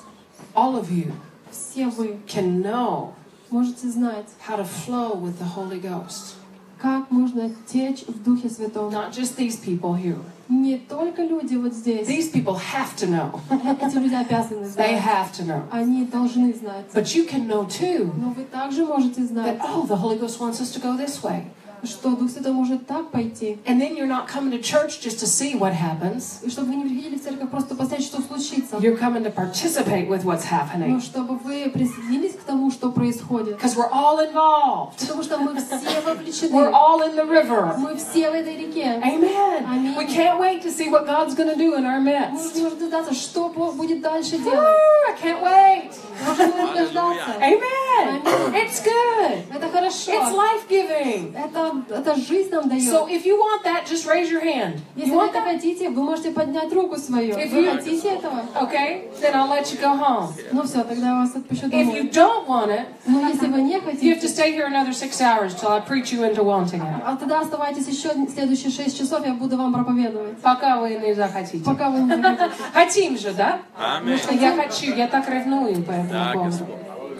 [0.55, 1.12] all of you
[1.51, 3.12] все вы can know
[3.51, 6.35] можете знать, how to flow with the Holy Ghost.
[6.81, 8.90] как можно течь в Духе Святом.
[8.90, 10.19] Not just these people here.
[10.48, 13.40] Не только люди вот здесь, These people have to know.
[13.81, 15.62] эти люди обязаны They знать, have to know.
[15.70, 16.86] они должны знать.
[16.93, 20.39] But you can know too Но вы также можете that, знать, oh, the Holy Ghost
[20.40, 21.44] wants us to go this way.
[21.84, 25.26] Что Дух Святой может так пойти, And then you're not coming to church just to
[25.28, 26.40] see what happens.
[26.44, 30.08] и чтобы вы не приходили в церковь просто посмотреть, что случится, You're coming to participate
[30.08, 31.02] with what's но happening.
[31.02, 33.58] чтобы вы присоединились к тому, что происходит.
[33.58, 34.99] Because we're all involved.
[34.99, 37.76] Потому что мы все We're вовлечены, all in the river.
[37.78, 39.02] мы все в этой реке.
[39.04, 39.66] Amen.
[39.66, 39.95] Amen.
[39.98, 42.56] We can't wait to see what God's going to do in our Мы midst.
[42.56, 44.76] не можем дождаться, что Бог будет дальше Woo, делать.
[45.08, 45.91] I can't wait.
[46.28, 47.32] Можем мы дождаться.
[47.41, 48.22] Amen.
[48.24, 48.54] Amen.
[48.54, 49.44] It's good.
[49.54, 50.12] Это хорошо.
[50.12, 51.34] It's life giving.
[51.68, 52.84] Это, это жизнь нам дает.
[52.84, 54.80] So if you want that, just raise your hand.
[54.95, 57.35] Если You вы want это хотите, вы можете поднять руку свою.
[57.35, 58.41] If Вы you- хотите этого?
[58.56, 60.30] Okay, then I'll let you go home.
[60.52, 62.10] Ну все, тогда я вас отпущу If you домой.
[62.11, 65.19] don't want it, Но если вы не you have to хотите, stay here another six
[65.22, 67.02] hours till I preach you into wanting it.
[67.06, 70.38] а тогда оставайтесь еще следующие шесть часов, я буду вам проповедовать.
[70.39, 71.64] Пока вы не захотите.
[71.64, 72.52] Пока вы не захотите.
[72.73, 73.60] Хотим же, да?
[73.77, 74.18] Аминь.
[74.18, 76.68] Что я хочу, я так ревную по этому поводу.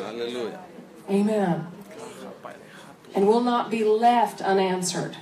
[0.10, 0.60] Аллилуйя.
[1.10, 1.62] Amen.
[3.17, 5.15] And will not be left unanswered.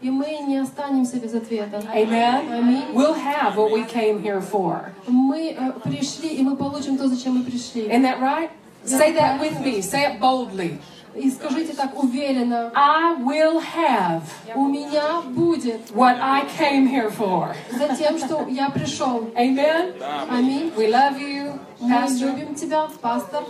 [0.00, 1.82] И мы не останемся без ответа.
[1.94, 2.52] Amen.
[2.52, 2.92] Аминь.
[2.92, 4.92] We'll have what we came here for.
[5.06, 7.88] Мы э, пришли, и мы получим то, зачем мы пришли.
[7.88, 8.50] Isn't that right?
[8.84, 9.80] Say that with me.
[9.80, 10.78] Say it boldly.
[11.14, 14.22] И скажите так уверенно, I will have
[14.56, 17.54] у меня будет what I came here for.
[17.70, 19.30] за тем, что я пришел.
[19.36, 19.94] Amen.
[20.28, 20.72] Аминь.
[20.76, 22.26] We love you, Мы Pastor.
[22.26, 23.44] любим тебя, пастор.